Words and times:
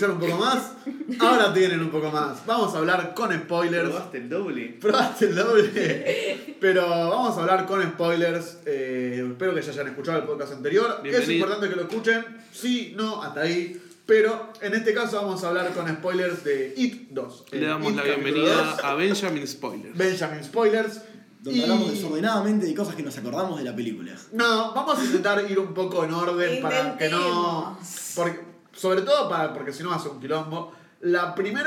escuchar 0.00 0.10
un 0.10 0.18
poco 0.18 0.38
más? 0.38 0.72
Ahora 1.20 1.52
tienen 1.52 1.80
un 1.80 1.90
poco 1.90 2.10
más. 2.10 2.44
Vamos 2.46 2.74
a 2.74 2.78
hablar 2.78 3.12
con 3.14 3.32
spoilers. 3.32 3.88
¿Probaste 3.90 4.18
el 4.18 4.28
doble? 4.28 4.78
Probaste 4.80 5.24
el 5.26 5.34
doble. 5.36 6.56
Pero 6.60 6.88
vamos 6.88 7.36
a 7.36 7.40
hablar 7.40 7.66
con 7.66 7.82
spoilers. 7.82 8.58
Eh, 8.66 9.24
espero 9.30 9.54
que 9.54 9.62
ya 9.62 9.70
hayan 9.72 9.88
escuchado 9.88 10.18
el 10.18 10.24
podcast 10.24 10.52
anterior. 10.52 11.00
Es 11.04 11.28
importante 11.28 11.68
que 11.68 11.76
lo 11.76 11.82
escuchen. 11.82 12.24
Sí, 12.52 12.94
no, 12.96 13.22
hasta 13.22 13.40
ahí. 13.42 13.80
Pero 14.06 14.52
en 14.60 14.74
este 14.74 14.92
caso 14.92 15.16
vamos 15.22 15.44
a 15.44 15.48
hablar 15.48 15.72
con 15.72 15.86
spoilers 15.88 16.42
de 16.42 16.74
It 16.76 17.10
2. 17.10 17.44
Le 17.52 17.66
damos 17.66 17.90
It 17.92 17.96
la 17.96 18.02
bienvenida 18.02 18.64
2. 18.76 18.84
a 18.84 18.94
Benjamin 18.94 19.46
Spoiler. 19.46 19.92
Benjamin 19.94 20.42
Spoilers. 20.42 21.00
Donde 21.42 21.58
Y- 21.58 21.62
hablamos 21.62 21.90
desordenadamente 21.92 22.66
de 22.66 22.74
cosas 22.74 22.94
que 22.96 23.02
nos 23.02 23.16
acordamos 23.16 23.58
de 23.58 23.64
la 23.64 23.74
película. 23.74 24.12
No, 24.32 24.74
vamos 24.74 24.98
a 24.98 25.04
intentar 25.04 25.50
ir 25.50 25.58
un 25.58 25.72
poco 25.72 26.04
en 26.04 26.12
orden 26.12 26.60
para 26.60 26.98
que 26.98 27.08
no. 27.08 27.78
Porque, 28.14 28.40
sobre 28.80 29.02
todo 29.02 29.28
para, 29.28 29.52
porque 29.52 29.72
si 29.72 29.82
no 29.82 29.90
ser 30.00 30.12
un 30.12 30.20
quilombo. 30.20 30.72
La 31.02 31.34
primer. 31.34 31.64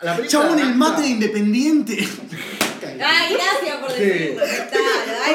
La 0.00 0.16
película 0.16 0.42
Chabón, 0.42 0.58
el 0.60 0.74
mate 0.76 1.02
de 1.02 1.08
Independiente. 1.08 2.08
Ay, 3.04 3.34
gracias 3.34 3.76
por 3.80 3.90
Sí. 3.92 4.00
decirlo. 4.00 4.44
Está, 4.44 4.78
ay, 5.26 5.34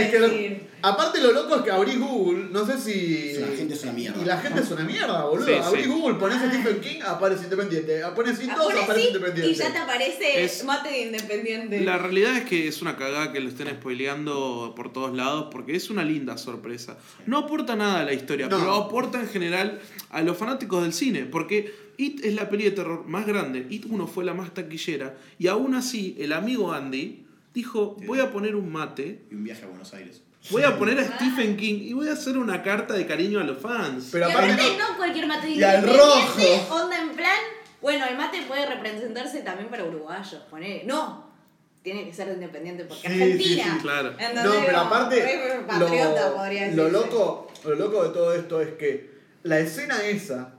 Es 0.00 0.10
que 0.10 0.18
lo- 0.18 0.28
decir. 0.28 0.60
aparte 0.82 1.20
lo 1.20 1.32
loco 1.32 1.56
es 1.56 1.62
que 1.62 1.70
abrís 1.70 1.98
Google, 1.98 2.48
no 2.50 2.64
sé 2.66 2.78
si. 2.78 3.32
La 3.40 3.48
gente 3.48 3.74
es 3.74 3.82
una 3.82 3.92
mierda. 3.92 4.22
Y 4.22 4.24
la 4.24 4.38
gente 4.38 4.60
es 4.60 4.70
una 4.70 4.84
mierda, 4.84 5.24
boludo. 5.24 5.46
Sí, 5.46 5.52
abrís 5.54 5.84
sí. 5.84 5.90
Google, 5.90 6.14
pones 6.18 6.38
Ay. 6.40 6.48
Stephen 6.50 6.80
King, 6.80 7.00
aparece 7.06 7.44
independiente. 7.44 8.00
Pones 8.14 8.38
Ah, 8.48 8.54
2, 8.56 8.64
pones 8.66 8.82
aparece 8.82 9.02
sí, 9.02 9.06
independiente. 9.14 9.50
y 9.52 9.54
ya 9.54 9.72
te 9.72 9.78
aparece 9.78 10.44
Es- 10.44 10.64
mate 10.64 10.88
de 10.90 11.00
independiente. 11.02 11.80
La 11.80 11.98
realidad 11.98 12.36
es 12.36 12.44
que 12.44 12.68
es 12.68 12.80
una 12.82 12.96
cagada 12.96 13.32
que 13.32 13.40
lo 13.40 13.48
estén 13.48 13.68
spoileando 13.68 14.72
por 14.76 14.92
todos 14.92 15.14
lados 15.14 15.48
porque 15.50 15.76
es 15.76 15.90
una 15.90 16.04
linda 16.04 16.38
sorpresa. 16.38 16.96
No 17.26 17.38
aporta 17.38 17.76
nada 17.76 18.00
a 18.00 18.04
la 18.04 18.12
historia, 18.12 18.48
No. 18.48 18.58
pero 18.58 18.74
aporta 18.74 19.20
en 19.20 19.28
general 19.28 19.80
a 20.10 20.22
los 20.22 20.36
fanáticos 20.36 20.82
del 20.82 20.92
cine. 20.92 21.24
Porque 21.24 21.88
It 22.00 22.24
es 22.24 22.34
la 22.34 22.48
peli 22.48 22.62
de 22.62 22.70
terror 22.70 23.04
más 23.08 23.26
grande. 23.26 23.66
It 23.70 23.84
1 23.90 24.06
fue 24.06 24.24
la 24.24 24.32
más 24.32 24.54
taquillera. 24.54 25.16
Y 25.36 25.48
aún 25.48 25.74
así, 25.74 26.14
el 26.20 26.32
amigo 26.32 26.72
Andy 26.72 27.24
dijo: 27.58 27.96
Voy 28.06 28.20
a 28.20 28.30
poner 28.32 28.54
un 28.56 28.70
mate, 28.72 29.22
Y 29.30 29.34
un 29.34 29.44
viaje 29.44 29.64
a 29.64 29.68
Buenos 29.68 29.92
Aires. 29.94 30.22
voy 30.50 30.62
a 30.62 30.78
poner 30.78 30.98
a 31.00 31.04
Stephen 31.04 31.56
King 31.56 31.78
y 31.82 31.92
voy 31.92 32.08
a 32.08 32.12
hacer 32.12 32.38
una 32.38 32.62
carta 32.62 32.94
de 32.94 33.06
cariño 33.06 33.40
a 33.40 33.44
los 33.44 33.58
fans. 33.58 34.08
Pero 34.12 34.28
y 34.28 34.32
aparte 34.32 34.54
no- 34.78 34.90
no 34.90 34.96
cualquier 34.96 35.26
mate 35.26 35.50
Y 35.50 35.62
al 35.62 35.80
independiente, 35.80 36.58
rojo. 36.58 36.74
Onda 36.84 37.00
en 37.02 37.10
plan. 37.10 37.38
Bueno, 37.80 38.06
el 38.06 38.16
mate 38.16 38.42
puede 38.48 38.66
representarse 38.66 39.40
también 39.42 39.68
para 39.68 39.84
uruguayos. 39.84 40.42
Poner. 40.50 40.84
No. 40.86 41.26
Tiene 41.82 42.04
que 42.06 42.12
ser 42.12 42.28
independiente 42.28 42.84
porque 42.84 43.08
Sí, 43.08 43.14
Argentina. 43.22 43.64
sí, 43.64 43.70
sí, 43.72 43.78
claro. 43.82 44.10
No, 44.10 44.52
pero 44.66 44.78
aparte, 44.80 45.40
lo, 46.74 46.88
loco, 46.88 47.50
lo 47.64 47.74
loco 47.76 48.02
de 48.04 48.10
todo 48.10 48.34
esto 48.34 48.60
es 48.60 48.70
que 48.74 49.10
la 49.44 49.58
escena 49.60 50.02
esa 50.04 50.54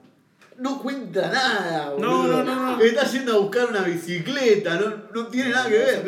no 0.59 0.81
cuenta 0.81 1.31
nada, 1.31 1.93
No, 1.97 2.17
boludo. 2.23 2.43
no, 2.43 2.55
no, 2.55 2.77
no. 2.77 2.81
Está 2.83 3.05
yendo 3.05 3.33
a 3.35 3.38
buscar 3.39 3.67
una 3.67 3.81
bicicleta, 3.81 4.75
no, 4.75 4.93
no 5.13 5.27
tiene 5.27 5.49
nada 5.52 5.69
que 5.69 5.77
ver. 5.77 6.03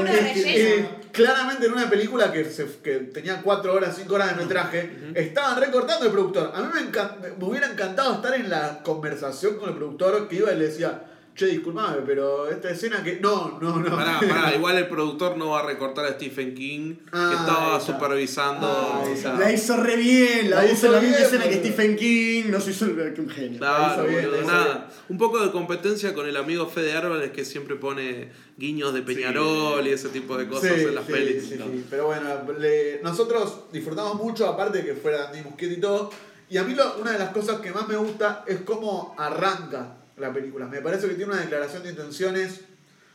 Una. 0.00 0.10
Eh, 0.12 0.88
claramente 1.12 1.66
en 1.66 1.72
una 1.72 1.88
película 1.90 2.32
que, 2.32 2.44
se- 2.44 2.66
que 2.82 2.94
tenía 3.12 3.40
4 3.42 3.72
horas, 3.72 3.94
5 3.96 4.14
horas 4.14 4.36
de 4.36 4.42
metraje, 4.42 4.90
estaban 5.14 5.60
recortando 5.60 6.06
el 6.06 6.12
productor. 6.12 6.52
A 6.54 6.60
mí 6.62 6.68
me, 6.74 7.30
me 7.38 7.44
hubiera 7.44 7.70
encantado 7.70 8.14
estar 8.14 8.34
en 8.34 8.50
la 8.50 8.82
conversación 8.82 9.56
con 9.58 9.70
el 9.70 9.76
productor 9.76 10.28
que 10.28 10.36
iba 10.36 10.52
y 10.52 10.56
le 10.58 10.66
decía, 10.66 11.02
che, 11.34 11.46
disculpame, 11.46 11.98
pero 12.06 12.48
esta 12.48 12.70
escena 12.70 13.02
que... 13.02 13.18
No, 13.20 13.58
no, 13.60 13.78
no. 13.78 13.96
Pará, 13.96 14.20
pará, 14.28 14.54
igual 14.54 14.76
el 14.76 14.86
productor 14.88 15.36
no 15.36 15.50
va 15.50 15.60
a 15.60 15.66
recortar 15.66 16.04
a 16.04 16.12
Stephen 16.12 16.54
King, 16.54 16.94
que 16.96 17.10
Ah, 17.12 17.36
estaba 17.40 17.80
supervisando. 17.80 18.66
Ah. 18.66 19.36
La 19.38 19.52
hizo 19.52 19.76
re 19.78 19.96
bien, 19.96 20.50
la, 20.50 20.56
La 20.56 20.64
hizo 20.66 20.74
hizo 20.86 20.92
la 20.92 21.00
misma 21.00 21.16
escena 21.18 21.44
que. 21.44 21.54
Stephen 21.54 21.96
King, 21.96 22.44
no 22.50 22.60
soy 22.60 22.74
solo 22.74 22.94
que 23.14 23.20
un 23.20 23.30
genio. 23.30 23.58
Claro, 23.58 24.02
hizo 24.04 24.10
bien, 24.10 24.30
boludo, 24.30 24.42
hizo. 24.42 24.84
Un 25.08 25.18
poco 25.18 25.40
de 25.44 25.50
competencia 25.50 26.14
con 26.14 26.26
el 26.26 26.36
amigo 26.36 26.66
Fede 26.68 26.92
Álvarez 26.92 27.30
que 27.32 27.44
siempre 27.44 27.76
pone 27.76 28.30
guiños 28.56 28.92
de 28.94 29.02
Peñarol 29.02 29.86
y 29.86 29.90
ese 29.90 30.08
tipo 30.10 30.36
de 30.36 30.46
cosas 30.48 30.72
Sí, 30.74 30.82
en 30.84 30.94
las 30.94 31.06
sí, 31.06 31.12
pelis. 31.12 31.42
sí, 31.48 31.56
sí. 31.56 31.86
Pero 31.90 32.06
bueno, 32.06 32.28
le- 32.58 33.00
nosotros 33.02 33.60
disfrutamos 33.72 34.14
mucho, 34.16 34.46
aparte 34.46 34.78
de 34.78 34.84
que 34.84 34.94
fuera 34.94 35.28
Andy 35.28 35.40
Muschietti 35.42 35.76
y 35.76 35.80
todo. 35.80 36.10
Y 36.50 36.58
a 36.58 36.64
mí 36.64 36.74
lo- 36.74 36.96
una 36.98 37.12
de 37.12 37.18
las 37.18 37.30
cosas 37.30 37.60
que 37.60 37.70
más 37.72 37.88
me 37.88 37.96
gusta 37.96 38.44
es 38.46 38.60
cómo 38.60 39.14
arranca 39.18 39.96
la 40.16 40.32
película. 40.32 40.66
Me 40.66 40.80
parece 40.80 41.08
que 41.08 41.14
tiene 41.14 41.32
una 41.32 41.40
declaración 41.40 41.82
de 41.82 41.90
intenciones 41.90 42.60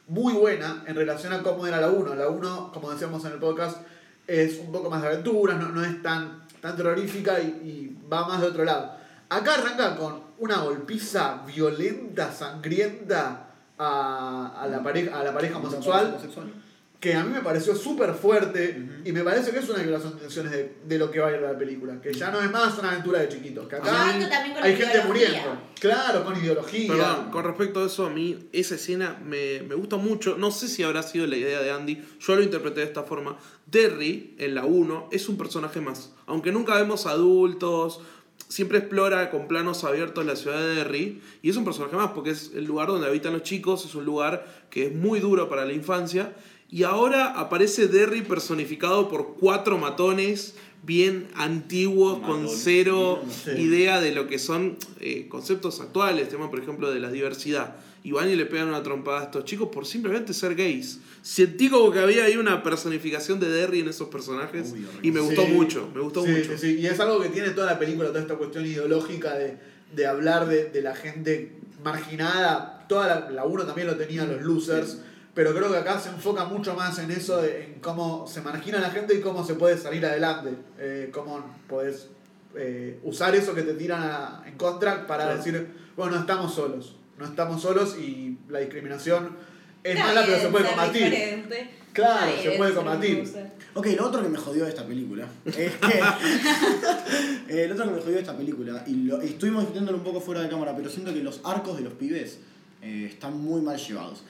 muy 0.08 0.34
buena 0.34 0.84
en 0.88 0.96
relación 0.96 1.34
a 1.34 1.44
cómo 1.44 1.68
era 1.68 1.82
la 1.82 1.90
1. 1.90 2.16
La 2.16 2.30
1, 2.30 2.72
como 2.74 2.92
decíamos 2.92 3.24
en 3.26 3.34
el 3.34 3.40
podcast, 3.40 3.78
es 4.26 4.60
un 4.60 4.72
poco 4.72 4.90
más 4.90 5.02
de 5.02 5.08
aventuras, 5.08 5.58
no, 5.60 5.70
no 5.70 5.84
es 5.84 6.02
tan, 6.02 6.44
tan 6.62 6.76
terrorífica 6.76 7.40
y, 7.40 7.48
y 7.48 8.08
va 8.12 8.28
más 8.28 8.42
de 8.42 8.48
otro 8.48 8.64
lado. 8.64 8.96
Acá 9.30 9.56
arranca 9.56 9.96
con 9.96 10.22
una 10.40 10.58
golpiza 10.58 11.44
violenta, 11.46 12.32
sangrienta 12.32 13.48
a, 13.78 14.62
a 14.62 14.68
la, 14.68 14.82
pareja, 14.84 15.20
a 15.20 15.24
la 15.24 15.34
pareja 15.34 15.58
homosexual 15.58 16.18
que 17.00 17.14
a 17.14 17.24
mí 17.24 17.32
me 17.32 17.42
pareció 17.42 17.76
súper 17.76 18.14
fuerte 18.16 19.02
y 19.06 19.12
me 19.12 19.24
parece 19.24 19.52
que 19.52 19.60
es 19.60 19.70
una 19.70 19.80
de 19.80 19.92
intenciones 19.92 20.52
de, 20.52 20.78
de 20.84 20.98
lo 20.98 21.12
que 21.12 21.20
va 21.20 21.28
a 21.28 21.32
ir 21.32 21.42
la 21.42 21.56
película. 21.56 22.02
Que 22.02 22.12
ya 22.12 22.32
no 22.32 22.42
es 22.42 22.50
más 22.50 22.78
una 22.80 22.92
aventura 22.92 23.20
de 23.20 23.30
chiquitos, 23.30 23.68
que 23.68 23.76
acá 23.76 24.08
hay 24.08 24.20
la 24.20 24.64
gente 24.64 25.04
muriendo. 25.06 25.62
Claro, 25.80 26.26
con 26.26 26.36
ideología. 26.36 26.92
Perdón, 26.92 27.32
con 27.32 27.44
respecto 27.44 27.84
a 27.84 27.86
eso, 27.86 28.08
a 28.08 28.10
mí 28.10 28.50
esa 28.52 28.76
escena 28.76 29.20
me, 29.24 29.62
me 29.62 29.76
gusta 29.76 29.98
mucho. 29.98 30.38
No 30.38 30.50
sé 30.50 30.68
si 30.68 30.82
habrá 30.82 31.04
sido 31.04 31.28
la 31.28 31.38
idea 31.38 31.62
de 31.62 31.70
Andy, 31.70 32.04
yo 32.20 32.36
lo 32.36 32.42
interpreté 32.42 32.80
de 32.80 32.88
esta 32.88 33.04
forma. 33.04 33.38
Derry, 33.68 34.36
en 34.40 34.56
la 34.56 34.66
1, 34.66 35.10
es 35.12 35.30
un 35.30 35.38
personaje 35.38 35.80
más. 35.82 36.14
Aunque 36.26 36.52
nunca 36.52 36.76
vemos 36.76 37.06
adultos, 37.06 38.02
siempre 38.48 38.80
explora 38.80 39.30
con 39.30 39.48
planos 39.48 39.84
abiertos 39.84 40.26
la 40.26 40.36
ciudad 40.36 40.58
de 40.58 40.76
Derry. 40.76 41.22
Y 41.44 41.52
es 41.52 41.58
un 41.58 41.66
personaje 41.66 41.96
más, 41.96 42.12
porque 42.12 42.32
es 42.32 42.52
el 42.56 42.66
lugar 42.66 42.88
donde 42.88 43.06
habitan 43.06 43.34
los 43.34 43.44
chicos, 43.44 43.86
es 43.86 43.94
un 43.94 44.06
lugar 44.06 44.48
que 44.72 44.88
es 44.88 44.96
muy 44.96 45.20
duro 45.20 45.48
para 45.48 45.64
la 45.64 45.74
infancia. 45.74 46.34
Y 46.70 46.84
ahora 46.84 47.40
aparece 47.40 47.88
Derry 47.88 48.22
personificado 48.24 49.08
por 49.10 49.36
cuatro 49.40 49.78
matones 49.78 50.56
bien 50.84 51.28
antiguos, 51.36 52.20
con 52.20 52.48
cero 52.50 53.22
sí. 53.44 53.52
idea 53.52 54.00
de 54.02 54.12
lo 54.14 54.28
que 54.28 54.38
son 54.40 54.78
eh, 55.00 55.28
conceptos 55.30 55.80
actuales, 55.82 56.30
tema 56.30 56.50
por 56.50 56.60
ejemplo 56.60 56.92
de 56.92 57.00
la 57.00 57.10
diversidad. 57.12 57.76
Y 58.04 58.12
van 58.12 58.30
y 58.30 58.36
le 58.36 58.46
pegan 58.46 58.70
una 58.70 58.84
trompada 58.84 59.22
a 59.22 59.24
estos 59.26 59.44
chicos 59.44 59.70
por 59.72 59.86
simplemente 59.86 60.34
ser 60.34 60.56
gays. 60.56 61.00
Sentí 61.22 61.70
como 61.70 61.92
que 61.92 62.00
había 62.00 62.24
ahí 62.26 62.38
una 62.38 62.64
personificación 62.64 63.40
de 63.40 63.50
Derry 63.50 63.82
en 63.82 63.90
esos 63.90 64.08
personajes 64.08 64.74
y 65.02 65.12
me 65.12 65.20
gustó 65.20 65.42
Sí. 65.46 65.52
mucho, 65.52 65.90
me 65.94 66.00
gustó 66.02 66.24
Sí, 66.24 66.32
mucho. 66.32 66.66
Y 66.68 66.86
es 66.86 67.00
algo 67.02 67.20
que 67.22 67.30
tiene 67.30 67.50
toda 67.50 67.68
la 67.68 67.80
película, 67.80 68.10
toda 68.10 68.22
esta 68.22 68.36
cuestión 68.36 68.66
ideológica 68.66 69.36
de, 69.36 69.58
de 69.94 70.06
hablar 70.06 70.48
de, 70.48 70.66
de 70.70 70.82
la 70.82 70.96
gente 70.96 71.52
marginada. 71.84 72.86
Toda 72.88 73.08
la, 73.08 73.30
la 73.32 73.44
uno 73.46 73.66
también 73.66 73.88
lo 73.88 73.96
tenía, 73.98 74.26
los 74.26 74.42
losers. 74.42 75.00
Pero 75.38 75.54
creo 75.54 75.70
que 75.72 75.78
acá 75.78 76.00
se 76.00 76.10
enfoca 76.10 76.46
mucho 76.46 76.74
más 76.74 76.98
en 76.98 77.12
eso, 77.12 77.40
de- 77.40 77.66
en 77.66 77.74
cómo 77.80 78.26
se 78.28 78.42
margina 78.42 78.80
la 78.80 78.90
gente 78.90 79.14
y 79.14 79.22
cómo 79.22 79.46
se 79.46 79.54
puede 79.54 79.78
salir 79.78 80.04
adelante. 80.04 80.50
Eh, 80.80 81.12
cómo 81.14 81.46
podés 81.70 82.08
eh, 82.56 83.00
usar 83.04 83.36
eso 83.36 83.54
que 83.54 83.62
te 83.62 83.74
tiran 83.76 84.02
a- 84.02 84.42
en 84.48 84.58
contra 84.58 85.06
para 85.06 85.26
Claro. 85.26 85.38
decir, 85.38 85.68
bueno, 85.96 86.14
no 86.16 86.22
estamos 86.22 86.56
solos. 86.56 86.96
No 87.20 87.26
estamos 87.26 87.62
solos 87.62 87.96
y 88.00 88.36
la 88.50 88.58
discriminación 88.62 89.30
es 89.84 90.00
mala, 90.00 90.24
pero 90.26 90.40
se 90.40 90.48
puede 90.50 90.66
combatir. 90.70 91.04
diferente. 91.12 91.70
Claro, 91.94 92.32
se 92.42 92.52
puede 92.54 92.74
combatir. 92.74 93.32
Ok, 93.76 93.88
lo 93.96 94.08
otro 94.08 94.24
que 94.24 94.30
me 94.30 94.38
jodió 94.40 94.64
de 94.64 94.70
esta 94.72 94.88
película 94.88 95.28
es 95.46 95.54
que. 95.54 96.02
eh, 97.50 97.68
lo 97.68 97.76
otro 97.76 97.86
que 97.86 97.92
me 97.92 98.00
jodió 98.02 98.14
de 98.16 98.22
esta 98.22 98.36
película, 98.36 98.84
y 98.88 98.96
lo, 99.04 99.22
y 99.24 99.28
estuvimos 99.28 99.62
discutiéndolo 99.62 100.00
un 100.00 100.04
poco 100.04 100.20
fuera 100.20 100.42
de 100.42 100.50
cámara, 100.50 100.76
pero 100.76 100.90
siento 100.90 101.14
que 101.14 101.22
los 101.22 101.42
arcos 101.44 101.78
de 101.78 101.84
los 101.84 101.94
pibes 101.94 102.40
eh, 102.82 103.10
están 103.12 103.38
muy 103.38 103.62
mal 103.62 103.78
llevados. 103.78 104.24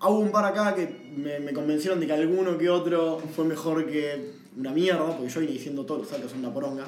Hubo 0.00 0.18
un 0.20 0.30
par 0.30 0.44
acá 0.44 0.74
que 0.74 1.10
me, 1.16 1.40
me 1.40 1.52
convencieron 1.52 1.98
de 2.00 2.06
que 2.06 2.12
alguno 2.12 2.56
que 2.56 2.70
otro 2.70 3.20
fue 3.34 3.44
mejor 3.44 3.86
que 3.86 4.30
una 4.56 4.70
mierda, 4.72 5.16
porque 5.16 5.28
yo 5.32 5.40
vine 5.40 5.52
diciendo 5.52 5.84
todos 5.84 6.02
los 6.02 6.12
arcos 6.12 6.30
son 6.30 6.40
una 6.40 6.52
poronga. 6.54 6.84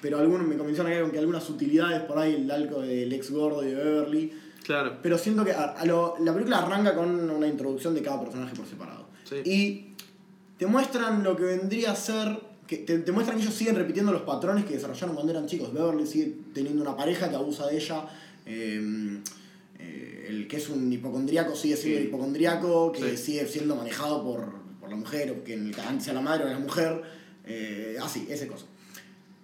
Pero 0.00 0.18
algunos 0.18 0.46
me 0.46 0.56
convencieron 0.56 0.90
acá 0.90 1.02
con 1.02 1.10
que 1.10 1.18
algunas 1.18 1.48
utilidades 1.50 2.00
por 2.02 2.18
ahí, 2.18 2.34
el 2.36 2.50
arco 2.50 2.80
del 2.80 3.12
ex 3.12 3.30
gordo 3.30 3.62
y 3.62 3.68
de 3.68 3.74
Beverly. 3.74 4.32
Claro. 4.64 4.98
Pero 5.02 5.18
siento 5.18 5.44
que 5.44 5.52
a- 5.52 5.72
a 5.72 5.84
lo- 5.84 6.14
la 6.20 6.32
película 6.32 6.58
arranca 6.58 6.94
con 6.94 7.28
una 7.30 7.46
introducción 7.46 7.94
de 7.94 8.02
cada 8.02 8.20
personaje 8.20 8.54
por 8.56 8.66
separado. 8.66 9.06
Sí. 9.24 9.36
Y 9.44 9.94
te 10.58 10.66
muestran 10.66 11.22
lo 11.22 11.36
que 11.36 11.42
vendría 11.44 11.92
a 11.92 11.96
ser. 11.96 12.38
Que 12.66 12.76
te, 12.78 13.00
te 13.00 13.12
muestran 13.12 13.36
que 13.36 13.42
ellos 13.42 13.54
siguen 13.54 13.74
repitiendo 13.76 14.12
los 14.12 14.22
patrones 14.22 14.64
que 14.64 14.74
desarrollaron 14.74 15.14
cuando 15.14 15.32
eran 15.32 15.46
chicos. 15.46 15.72
Beverly 15.74 16.06
sigue 16.06 16.34
teniendo 16.54 16.80
una 16.82 16.96
pareja 16.96 17.28
que 17.28 17.36
abusa 17.36 17.66
de 17.66 17.76
ella. 17.76 18.04
eh, 18.46 19.20
el 20.30 20.48
que 20.48 20.56
es 20.56 20.68
un 20.68 20.92
hipocondríaco 20.92 21.54
sigue 21.54 21.76
siendo 21.76 22.00
Sí. 22.00 22.06
hipocondríaco, 22.06 22.92
que 22.92 23.16
Sí. 23.16 23.24
sigue 23.24 23.46
siendo 23.46 23.76
manejado 23.76 24.22
por, 24.24 24.54
por 24.80 24.88
la 24.88 24.96
mujer, 24.96 25.30
o 25.32 25.44
que 25.44 25.54
en 25.54 25.66
el 25.68 25.74
que 25.74 25.80
antes 25.80 26.04
sea 26.04 26.14
la 26.14 26.20
madre 26.22 26.44
o 26.44 26.48
la 26.48 26.58
mujer. 26.58 27.02
eh, 27.52 27.96
así, 28.00 28.26
ese 28.30 28.46
cosa. 28.46 28.66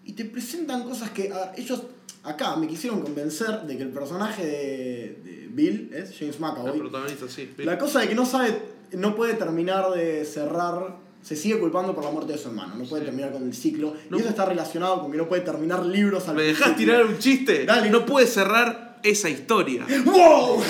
Y 0.04 0.12
te 0.12 0.24
presentan 0.26 0.84
cosas 0.84 1.10
que 1.10 1.32
a 1.32 1.52
ellos 1.56 1.82
acá 2.22 2.54
me 2.54 2.68
quisieron 2.68 3.00
convencer 3.02 3.62
de 3.62 3.76
que 3.76 3.82
el 3.82 3.88
personaje 3.88 4.44
de, 4.46 5.18
de 5.24 5.48
Bill 5.50 5.90
es 5.92 6.14
James 6.16 6.38
La 6.38 6.48
McAvoy. 6.52 6.78
protagonista, 6.78 7.26
sí. 7.28 7.50
La 7.58 7.76
cosa 7.78 8.00
de 8.00 8.08
que 8.08 8.14
no 8.14 8.24
sabe, 8.24 8.56
no 8.92 9.16
puede 9.16 9.34
terminar 9.34 9.90
de 9.92 10.24
cerrar 10.24 10.98
se 11.22 11.34
sigue 11.34 11.58
culpando 11.58 11.92
por 11.96 12.04
la 12.04 12.10
muerte 12.12 12.34
de 12.34 12.38
su 12.38 12.46
hermano. 12.48 12.76
No 12.76 12.84
puede 12.84 13.04
terminar 13.04 13.32
con 13.32 13.42
el 13.42 13.54
ciclo. 13.54 13.94
y 14.12 14.20
eso 14.20 14.28
está 14.28 14.44
relacionado 14.44 15.00
con 15.02 15.10
que 15.10 15.16
no 15.18 15.26
puede 15.28 15.42
terminar 15.42 15.84
libros 15.84 16.28
al 16.28 16.36
¿Me 16.36 16.42
dejas 16.42 16.68
principio. 16.74 16.92
tirar 16.94 17.06
un 17.06 17.18
chiste? 17.18 17.64
Dale. 17.64 17.90
No 17.90 18.06
puede 18.06 18.28
cerrar 18.28 18.85
esa 19.10 19.28
historia. 19.28 19.86
¡Wow! 20.04 20.62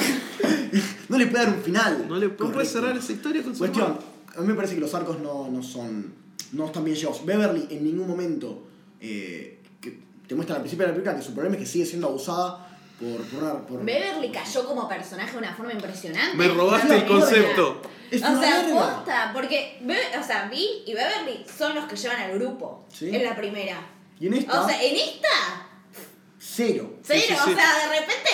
no 1.09 1.19
le 1.19 1.27
puede 1.27 1.45
dar 1.45 1.55
un 1.55 1.63
final. 1.63 2.07
No, 2.09 2.17
le, 2.17 2.29
no 2.29 2.53
puede 2.53 2.67
cerrar 2.67 2.97
esa 2.97 3.13
historia 3.13 3.43
con 3.43 3.53
su 3.55 3.59
Cuestión, 3.61 3.99
a 4.37 4.41
mí 4.41 4.47
me 4.47 4.55
parece 4.55 4.75
que 4.75 4.81
los 4.81 4.95
arcos 4.95 5.19
no, 5.21 5.49
no 5.49 5.63
son. 5.63 6.13
no 6.53 6.67
están 6.67 6.85
bien 6.85 6.97
llevados. 6.97 7.25
Beverly 7.25 7.67
en 7.71 7.85
ningún 7.85 8.07
momento 8.09 8.63
eh, 9.01 9.61
que 9.81 9.99
te 10.27 10.35
muestra 10.35 10.57
al 10.57 10.63
principio 10.63 10.85
de 10.87 10.93
la 10.93 10.95
película 10.95 11.17
que 11.17 11.23
su 11.25 11.33
problema 11.35 11.57
es 11.57 11.63
que 11.63 11.67
sigue 11.67 11.87
siendo 11.87 12.09
abusada 12.09 12.69
por. 13.01 13.67
por, 13.67 13.85
Beverly 13.85 14.31
cayó 14.31 14.65
como 14.67 14.89
personaje 14.89 15.33
de 15.33 15.39
una 15.39 15.55
forma 15.55 15.73
impresionante. 15.73 16.37
Me 16.37 16.49
robaste 16.49 16.95
el 16.97 17.07
concepto. 17.07 17.83
Es 18.11 18.23
o 18.23 18.27
sea, 18.41 18.63
verga. 18.63 18.95
posta, 18.97 19.31
porque 19.35 19.79
Be- 19.83 20.19
o 20.19 20.23
sea, 20.25 20.49
Vi 20.49 20.65
y 20.87 20.95
Beverly 20.95 21.45
son 21.59 21.75
los 21.75 21.87
que 21.87 21.97
llevan 21.97 22.21
al 22.21 22.39
grupo 22.39 22.85
Sí. 22.93 23.09
en 23.15 23.25
la 23.25 23.35
primera. 23.35 23.85
Y 24.21 24.29
en 24.29 24.35
esta, 24.35 24.63
O 24.63 24.69
sea, 24.69 24.81
en 24.83 24.95
esta, 24.95 25.66
cero. 26.49 26.91
cero, 27.03 27.21
sí, 27.27 27.27
sí. 27.29 27.33
o 27.35 27.55
sea, 27.57 27.89
de 27.89 27.99
repente 28.01 28.31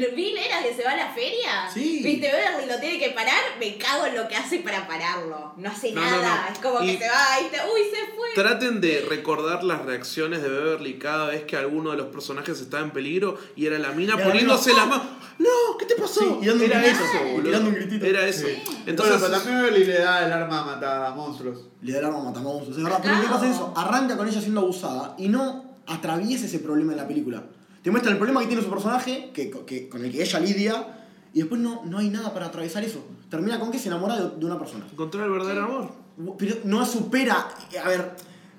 Bill, 0.00 0.14
Bill 0.14 0.36
era 0.38 0.62
que 0.62 0.74
se 0.74 0.82
va 0.84 0.92
a 0.92 0.96
la 0.96 1.12
feria. 1.12 1.68
Sí. 1.72 2.00
Viste, 2.02 2.30
Beverly 2.32 2.66
lo 2.66 2.80
tiene 2.80 2.98
que 2.98 3.10
parar, 3.10 3.38
me 3.60 3.76
cago 3.76 4.06
en 4.06 4.16
lo 4.16 4.26
que 4.26 4.36
hace 4.36 4.60
para 4.60 4.86
pararlo. 4.88 5.52
No 5.56 5.68
hace 5.68 5.92
No, 5.92 6.00
nada, 6.00 6.46
no. 6.48 6.52
es 6.52 6.58
como 6.60 6.82
Y- 6.82 6.96
que 6.96 7.04
se 7.04 7.10
va 7.10 7.40
y 7.40 7.50
te, 7.50 7.58
uy, 7.58 7.80
se 7.90 8.12
fue. 8.16 8.28
Traten 8.34 8.80
de 8.80 9.04
recordar 9.08 9.62
las 9.64 9.82
reacciones 9.84 10.42
de 10.42 10.48
Beverly 10.48 10.98
cada 10.98 11.26
vez 11.28 11.44
que 11.44 11.56
alguno 11.56 11.90
de 11.90 11.98
los 11.98 12.06
personajes 12.06 12.58
estaba 12.60 12.82
en 12.82 12.90
peligro 12.90 13.38
y 13.54 13.66
era 13.66 13.78
la 13.78 13.90
mina 13.92 14.16
poniéndose 14.16 14.70
mina, 14.70 14.82
la 14.84 14.86
mano. 14.86 15.10
¡No! 15.38 15.76
¿Qué 15.78 15.84
te 15.86 15.94
pasó? 15.96 16.20
Sí, 16.20 16.26
y 16.42 16.46
dando 16.46 16.64
un 16.64 16.70
era 16.70 16.80
grito, 16.80 17.04
eso, 17.04 17.26
y 17.26 17.32
boludo. 17.32 17.58
un 17.60 17.74
gritito. 17.74 18.06
Era 18.06 18.26
eso. 18.26 18.46
Sí. 18.46 18.62
Entonces, 18.86 19.20
bueno, 19.20 19.26
pero 19.36 19.38
también 19.42 19.62
Beverly 19.62 19.84
le 19.84 19.98
da 19.98 20.26
el 20.26 20.32
arma 20.32 20.60
a 20.60 20.64
matar 20.64 21.04
a 21.04 21.10
monstruos. 21.10 21.58
Le 21.82 21.92
da 21.92 21.98
el 21.98 22.04
arma 22.06 22.18
a 22.20 22.22
matamonstruos, 22.24 22.78
es 22.78 22.82
verdad. 22.84 23.00
Pero 23.02 23.20
¿qué 23.20 23.26
pasa 23.28 23.46
es 23.48 23.54
eso? 23.56 23.72
Arranca 23.76 24.16
con 24.16 24.28
ella 24.28 24.40
siendo 24.40 24.60
abusada 24.60 25.14
y 25.18 25.28
no 25.28 25.71
atraviesa 25.86 26.46
ese 26.46 26.58
problema 26.58 26.92
en 26.92 26.98
la 26.98 27.08
película. 27.08 27.44
Te 27.82 27.90
muestra 27.90 28.12
el 28.12 28.18
problema 28.18 28.40
que 28.40 28.46
tiene 28.46 28.62
su 28.62 28.70
personaje, 28.70 29.30
que, 29.34 29.50
que- 29.66 29.88
con 29.88 30.04
el 30.04 30.12
que 30.12 30.22
ella 30.22 30.38
lidia, 30.40 30.98
y 31.34 31.40
después 31.40 31.60
no, 31.60 31.84
no 31.84 31.98
hay 31.98 32.08
nada 32.10 32.32
para 32.32 32.46
atravesar 32.46 32.84
eso. 32.84 33.04
Termina 33.28 33.58
con 33.58 33.70
que 33.72 33.78
se 33.78 33.88
enamora 33.88 34.16
de, 34.20 34.36
de 34.38 34.46
una 34.46 34.58
persona. 34.58 34.86
encontrar 34.90 35.24
el 35.26 35.32
verdadero 35.32 35.64
amor. 35.64 35.90
Pero 36.38 36.56
no 36.64 36.84
supera, 36.86 37.48
a 37.82 37.88
ver, 37.88 38.10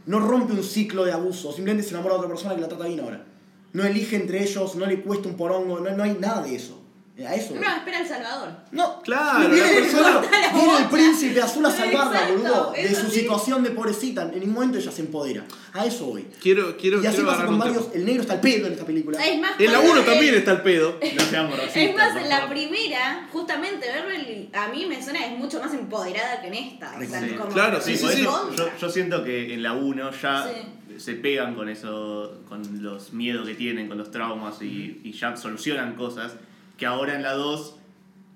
no 0.08 0.20
rompe 0.20 0.54
un 0.54 0.64
ciclo 0.64 1.06
de 1.06 1.14
abuso, 1.14 1.54
simplemente 1.54 1.88
se 1.88 1.94
enamora 1.94 2.16
de 2.16 2.20
otra 2.20 2.30
persona 2.30 2.56
que 2.56 2.62
la 2.62 2.68
trata 2.68 2.86
bien 2.88 3.00
ahora. 3.00 3.26
No 3.74 3.84
elige 3.84 4.16
entre 4.18 4.44
ellos, 4.44 4.76
no 4.76 4.86
le 4.86 5.02
cuesta 5.02 5.30
un 5.30 5.36
porongo, 5.38 5.80
no, 5.80 5.90
no 5.96 6.04
hay 6.04 6.18
nada 6.20 6.42
de 6.44 6.56
eso. 6.56 6.83
A 7.16 7.36
eso. 7.36 7.54
No, 7.54 7.62
espera 7.76 8.00
El 8.00 8.08
Salvador. 8.08 8.50
No, 8.72 9.00
Claro, 9.04 9.48
viene, 9.50 9.72
la 9.72 9.78
persona- 9.82 10.22
viene 10.54 10.78
el 10.80 10.86
príncipe 10.86 11.42
azul 11.44 11.64
a 11.64 11.70
salvarla, 11.70 12.12
Exacto, 12.22 12.34
boludo. 12.42 12.72
De 12.72 12.82
es 12.86 12.98
su 12.98 13.08
situación 13.12 13.62
de 13.64 13.70
pobrecita. 13.70 14.24
En 14.24 14.40
ningún 14.40 14.56
momento 14.56 14.80
ella 14.80 14.92
se 14.92 15.02
empodera. 15.04 15.46
A 15.74 15.86
eso 15.86 16.06
voy. 16.08 16.26
Quiero, 16.42 16.76
quiero, 16.76 17.04
Y 17.04 17.06
así 17.06 17.18
quiero 17.18 17.30
pasa 17.30 17.46
con 17.46 17.54
un 17.54 17.60
varios. 17.60 17.90
El 17.94 18.06
negro 18.06 18.22
está 18.24 18.34
al 18.34 18.42
pedo 18.42 18.66
en 18.66 18.74
esta 18.74 18.86
película. 18.86 19.24
Es 19.24 19.40
más, 19.40 19.52
En 19.60 19.66
la 19.68 19.74
cuando 19.74 19.92
1 19.92 20.00
él- 20.00 20.06
también 20.08 20.36
está 20.36 20.52
el 20.54 20.62
pedo. 20.62 21.00
No 21.16 21.22
seamos 21.22 21.56
racistas. 21.58 21.84
Es 21.84 21.96
más, 21.96 22.16
en 22.24 22.30
la 22.30 22.50
primera, 22.50 23.30
justamente 23.32 23.88
Beverly, 23.92 24.50
a 24.52 24.68
mí 24.70 24.86
me 24.88 25.04
suena 25.04 25.20
que 25.20 25.26
es 25.34 25.38
mucho 25.38 25.60
más 25.60 25.72
empoderada 25.72 26.42
que 26.42 26.48
en 26.48 26.54
esta. 26.56 26.96
O 26.98 27.06
sea, 27.06 27.22
Sí. 27.22 27.36
como 27.36 27.50
Claro, 27.52 27.80
sí, 27.80 27.96
Sí, 27.96 28.08
sí, 28.08 28.24
yo, 28.24 28.50
yo 28.82 28.90
siento 28.90 29.24
que 29.24 29.54
en 29.54 29.62
la 29.62 29.74
1 29.74 30.10
ya 30.20 30.48
Sí. 30.48 31.00
se 31.00 31.14
pegan 31.14 31.54
con 31.54 31.70
eso, 31.70 32.42
con 32.50 32.82
los 32.82 33.14
miedos 33.14 33.48
que 33.48 33.54
tienen, 33.54 33.88
con 33.88 34.00
los 34.00 34.10
traumas 34.10 34.60
y, 34.64 35.00
y 35.04 35.12
ya 35.12 35.36
solucionan 35.38 35.94
cosas 35.94 36.32
que 36.78 36.86
ahora 36.86 37.16
en 37.16 37.24
la 37.24 37.34
2 37.34 37.76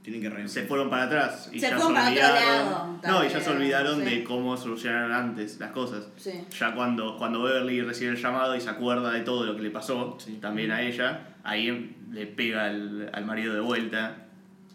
Tienen 0.04 0.22
que 0.22 0.48
se 0.48 0.64
fueron 0.64 0.90
para 0.90 1.04
atrás 1.04 1.50
y 1.52 1.60
Se 1.60 1.70
ya 1.70 1.76
fueron 1.78 1.94
para 1.94 2.10
otro 2.10 2.24
olvidaron. 2.24 2.72
lado, 2.72 3.00
no, 3.08 3.26
y 3.26 3.30
ya 3.30 3.42
se 3.42 3.50
olvidaron 3.50 4.00
sí. 4.00 4.06
de 4.06 4.24
cómo 4.24 4.56
solucionaron 4.56 5.12
antes 5.12 5.60
las 5.60 5.72
cosas. 5.72 6.08
Sí. 6.16 6.32
Ya 6.58 6.74
cuando, 6.74 7.18
cuando 7.18 7.44
Beverly 7.44 7.82
recibe 7.82 8.12
el 8.12 8.18
llamado 8.18 8.56
y 8.56 8.62
se 8.62 8.70
acuerda 8.70 9.12
de 9.12 9.22
todo 9.22 9.44
lo 9.46 9.56
que 9.58 9.64
le 9.64 9.70
pasó, 9.70 10.16
Sí. 10.24 10.38
también 10.42 10.72
a 10.72 10.82
ella, 10.82 11.36
ahí 11.44 11.96
le 12.12 12.26
pega 12.26 12.66
al, 12.68 13.10
al 13.12 13.26
marido 13.26 13.54
de 13.54 13.60
vuelta 13.60 14.28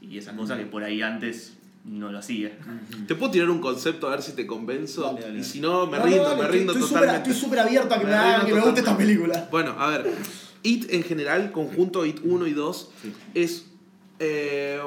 y 0.02 0.18
esas 0.18 0.34
cosas 0.34 0.58
que 0.58 0.66
por 0.66 0.82
ahí 0.84 1.00
antes 1.00 1.56
no 1.84 2.12
lo 2.12 2.18
hacía. 2.18 2.50
¿Te 3.08 3.14
puedo 3.14 3.32
tirar 3.32 3.48
un 3.48 3.60
concepto 3.60 4.08
a 4.08 4.10
ver 4.10 4.22
si 4.22 4.32
te 4.36 4.46
convenzo? 4.46 5.02
Dale, 5.04 5.20
dale. 5.22 5.38
Y 5.38 5.44
si 5.44 5.60
no, 5.60 5.86
me 5.86 5.96
No, 5.98 6.04
rindo, 6.04 6.22
no, 6.24 6.28
dale, 6.28 6.42
me 6.42 6.48
rindo 6.48 6.72
estoy 6.74 6.88
totalmente. 6.90 7.30
Estoy 7.30 7.34
súper 7.34 7.58
abierto 7.60 7.94
a 7.94 7.98
que 7.98 8.04
me, 8.04 8.10
Me 8.10 8.16
hagan 8.18 8.40
rindo 8.42 8.46
que 8.48 8.54
me 8.54 8.60
guste 8.66 8.80
esta 8.80 8.96
película. 8.98 9.48
Bueno, 9.50 9.74
a 9.78 9.86
ver. 9.88 10.12
It 10.62 10.92
en 10.92 11.02
general, 11.02 11.52
conjunto 11.52 12.04
It 12.06 12.20
1 12.24 12.46
y 12.46 12.52
2, 12.52 12.90
es. 13.34 13.66
eh, 14.18 14.80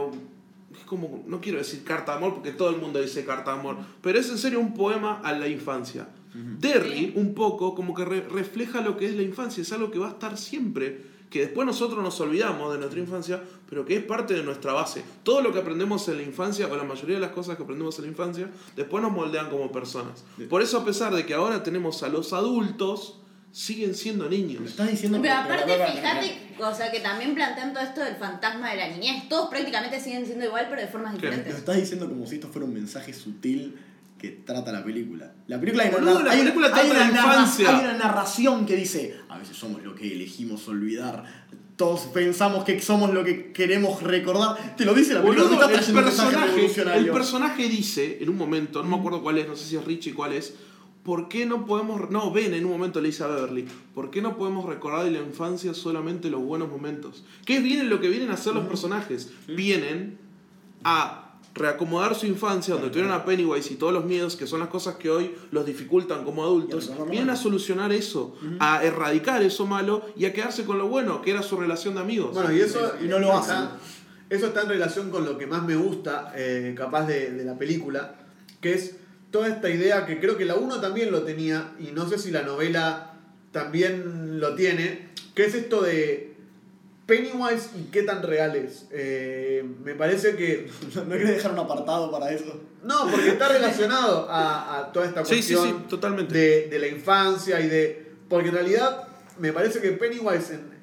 es 0.78 0.84
como. 0.86 1.24
No 1.28 1.42
quiero 1.42 1.58
decir 1.58 1.84
carta 1.84 2.14
de 2.14 2.18
amor 2.20 2.36
porque 2.36 2.52
todo 2.52 2.70
el 2.70 2.78
mundo 2.78 3.02
dice 3.02 3.26
carta 3.26 3.54
de 3.54 3.60
amor. 3.60 3.78
Pero 4.02 4.20
es 4.20 4.30
en 4.30 4.38
serio 4.38 4.60
un 4.60 4.74
poema 4.74 5.20
a 5.24 5.34
la 5.34 5.48
infancia. 5.48 6.08
Derry, 6.60 7.14
un 7.16 7.34
poco, 7.34 7.74
como 7.76 7.94
que 7.96 8.04
re- 8.04 8.28
refleja 8.28 8.82
lo 8.82 8.98
que 8.98 9.06
es 9.06 9.16
la 9.16 9.22
infancia. 9.22 9.62
Es 9.62 9.72
algo 9.72 9.90
que 9.90 10.00
va 10.00 10.08
a 10.08 10.12
estar 10.12 10.38
siempre. 10.38 11.14
Que 11.30 11.40
después 11.42 11.66
nosotros 11.66 12.04
nos 12.04 12.20
olvidamos 12.22 12.72
de 12.74 12.78
nuestra 12.80 13.00
infancia, 13.00 13.42
pero 13.70 13.86
que 13.86 13.96
es 13.98 14.04
parte 14.04 14.34
de 14.34 14.44
nuestra 14.44 14.74
base. 14.74 15.04
Todo 15.24 15.42
lo 15.42 15.52
que 15.54 15.60
aprendemos 15.60 16.08
en 16.10 16.18
la 16.18 16.24
infancia, 16.24 16.68
o 16.72 16.76
la 16.76 16.84
mayoría 16.84 17.16
de 17.16 17.22
las 17.22 17.32
cosas 17.32 17.56
que 17.58 17.64
aprendemos 17.64 17.98
en 18.00 18.06
la 18.06 18.12
infancia, 18.12 18.50
después 18.76 19.02
nos 19.02 19.12
moldean 19.14 19.50
como 19.50 19.72
personas. 19.72 20.24
Por 20.50 20.62
eso, 20.62 20.78
a 20.80 20.86
pesar 20.86 21.14
de 21.16 21.26
que 21.26 21.34
ahora 21.34 21.64
tenemos 21.64 22.04
a 22.04 22.10
los 22.10 22.32
adultos, 22.32 23.20
siguen 23.56 23.96
siendo 23.96 24.28
niños. 24.28 24.60
Me 24.60 24.68
estás 24.68 24.92
diciendo 24.92 25.18
Pero 25.22 25.34
que- 25.34 25.40
aparte, 25.54 25.72
fíjate, 25.94 26.38
o 26.60 26.76
sea, 26.76 26.92
que 26.92 27.00
también 27.00 27.34
plantean 27.34 27.74
todo 27.74 27.84
esto 27.84 28.02
del 28.02 28.16
fantasma 28.18 28.72
de 28.72 28.76
la 28.78 28.90
niñez. 28.90 29.30
Todos 29.30 29.50
prácticamente 29.50 29.98
siguen 30.02 30.26
siendo 30.26 30.44
igual, 30.44 30.68
pero 30.70 30.82
de 30.82 30.88
formas 30.90 31.14
diferentes. 31.14 31.56
estás 31.56 31.78
diciendo 31.78 32.10
como 32.10 32.28
si 32.28 32.36
esto 32.36 32.50
fuera 32.50 32.66
un 32.68 32.74
mensaje 32.74 33.14
sutil 33.14 33.78
que 34.20 34.32
trata 34.32 34.74
la 34.74 34.84
película. 34.84 35.32
La 35.48 35.58
película 35.58 35.84
hay 35.84 35.90
una, 35.90 36.00
Boludo, 36.00 36.24
la 36.24 36.32
hay 36.32 36.40
película 36.40 36.68
hay 36.68 36.74
trata 36.74 36.90
una 36.90 37.00
la 37.00 37.06
infancia. 37.08 37.70
hay 37.70 37.86
una 37.86 37.94
narración 37.98 38.66
que 38.66 38.76
dice, 38.76 39.16
a 39.30 39.38
veces 39.38 39.56
somos 39.56 39.82
lo 39.84 39.96
que 39.96 40.12
elegimos 40.12 40.68
olvidar. 40.68 41.24
Todos 41.78 42.02
pensamos 42.14 42.66
que 42.66 42.82
somos 42.82 43.14
lo 43.14 43.24
que 43.24 43.54
queremos 43.54 44.04
recordar. 44.04 44.76
Te 44.76 44.84
lo 44.84 44.94
dice 44.94 45.14
la 45.14 45.22
película. 45.22 45.44
Boludo, 45.48 45.64
está 45.70 45.80
el 45.80 45.94
personaje, 46.04 46.98
el 46.98 47.10
personaje 47.10 47.70
dice, 47.70 48.18
en 48.22 48.30
un 48.30 48.36
momento, 48.38 48.84
no 48.84 48.90
me 48.90 48.98
acuerdo 48.98 49.22
cuál 49.24 49.38
es, 49.38 49.48
no 49.48 49.56
sé 49.56 49.66
si 49.66 49.76
es 49.78 49.86
Richie 49.86 50.14
cuál 50.14 50.34
es, 50.34 50.54
¿por 51.06 51.30
qué 51.30 51.46
no 51.46 51.68
podemos, 51.68 52.10
no, 52.10 52.32
Ben 52.32 52.54
en 52.56 52.66
un 52.66 52.72
momento 52.72 53.00
le 53.00 53.10
dice 53.10 53.24
a 53.24 53.28
Beverly, 53.28 53.68
¿por 53.94 54.10
qué 54.10 54.24
no 54.24 54.36
podemos 54.36 54.66
recordar 54.66 55.06
de 55.06 55.12
la 55.12 55.20
infancia 55.20 55.74
solamente 55.76 56.32
los 56.32 56.42
buenos 56.42 56.68
momentos? 56.68 57.24
¿Qué 57.46 57.58
es 57.58 57.64
bien 57.64 57.90
lo 57.90 58.02
que 58.02 58.10
vienen 58.10 58.32
a 58.32 58.34
hacer 58.34 58.56
los 58.56 58.66
personajes? 58.66 59.32
Vienen 59.48 60.18
a 60.84 61.38
reacomodar 61.54 62.16
su 62.16 62.26
infancia, 62.26 62.74
donde 62.74 62.90
tuvieron 62.90 63.14
a 63.14 63.24
Pennywise 63.24 63.72
y 63.72 63.76
todos 63.76 63.94
los 63.94 64.04
miedos, 64.04 64.36
que 64.36 64.48
son 64.48 64.60
las 64.60 64.68
cosas 64.68 64.96
que 64.96 65.12
hoy 65.12 65.34
los 65.52 65.66
dificultan 65.66 66.26
como 66.26 66.44
adultos, 66.44 66.92
vienen 67.10 67.30
a 67.30 67.36
solucionar 67.36 67.94
eso, 67.94 68.36
a 68.60 68.84
erradicar 68.84 69.44
eso 69.44 69.68
malo 69.68 70.06
y 70.18 70.26
a 70.26 70.34
quedarse 70.34 70.66
con 70.66 70.80
lo 70.80 70.88
bueno, 70.88 71.22
que 71.22 71.32
era 71.32 71.44
su 71.44 71.56
relación 71.56 71.94
de 71.96 72.02
amigos. 72.02 72.34
Bueno, 72.34 72.52
y 72.52 72.60
eso, 72.60 72.94
Y 73.02 73.06
no 73.06 73.20
lo 73.20 73.32
hacen. 73.32 73.70
Eso 74.28 74.48
está 74.48 74.64
en 74.64 74.70
relación 74.70 75.12
con 75.12 75.24
lo 75.24 75.38
que 75.38 75.46
más 75.46 75.64
me 75.64 75.76
gusta, 75.76 76.34
eh, 76.36 76.74
capaz 76.76 77.06
de, 77.06 77.32
de 77.32 77.46
la 77.46 77.60
película, 77.60 78.16
que 78.60 78.74
es 78.74 78.96
toda 79.36 79.50
esta 79.50 79.70
idea 79.70 80.06
que 80.06 80.18
creo 80.22 80.38
que 80.38 80.46
la 80.46 80.56
1 80.56 80.80
también 80.80 81.12
lo 81.12 81.24
tenía, 81.24 81.74
y 81.78 81.92
no 81.92 82.08
sé 82.08 82.18
si 82.18 82.32
la 82.32 82.44
novela 82.44 83.12
también 83.52 84.40
lo 84.40 84.56
tiene, 84.56 85.10
que 85.34 85.44
es 85.44 85.54
esto 85.56 85.82
de 85.82 86.36
Pennywise 87.06 87.70
y 87.78 87.92
qué 87.92 88.04
tan 88.04 88.24
real 88.24 88.56
es. 88.56 88.86
Eh, 88.92 89.62
me 89.84 89.94
parece 89.94 90.38
que... 90.38 90.72
¿No 90.96 91.10
querés 91.10 91.32
dejar 91.36 91.52
un 91.52 91.60
apartado 91.60 92.10
para 92.10 92.32
eso? 92.32 92.62
No, 92.82 93.12
porque 93.12 93.28
está 93.28 93.50
relacionado 93.50 94.30
a, 94.30 94.80
a 94.80 94.92
toda 94.94 95.06
esta 95.06 95.26
sí, 95.26 95.44
sí, 95.44 95.54
cuestión 95.54 95.80
sí, 95.82 95.86
totalmente. 95.90 96.34
de, 96.34 96.68
de 96.70 96.80
la 96.80 96.88
infancia 96.88 97.60
y 97.60 97.68
de... 97.68 98.14
Porque 98.30 98.48
en 98.50 98.56
realidad 98.56 99.06
me 99.38 99.52
parece 99.52 99.82
que 99.82 99.92
Pennywise, 99.92 100.54
en- 100.54 100.76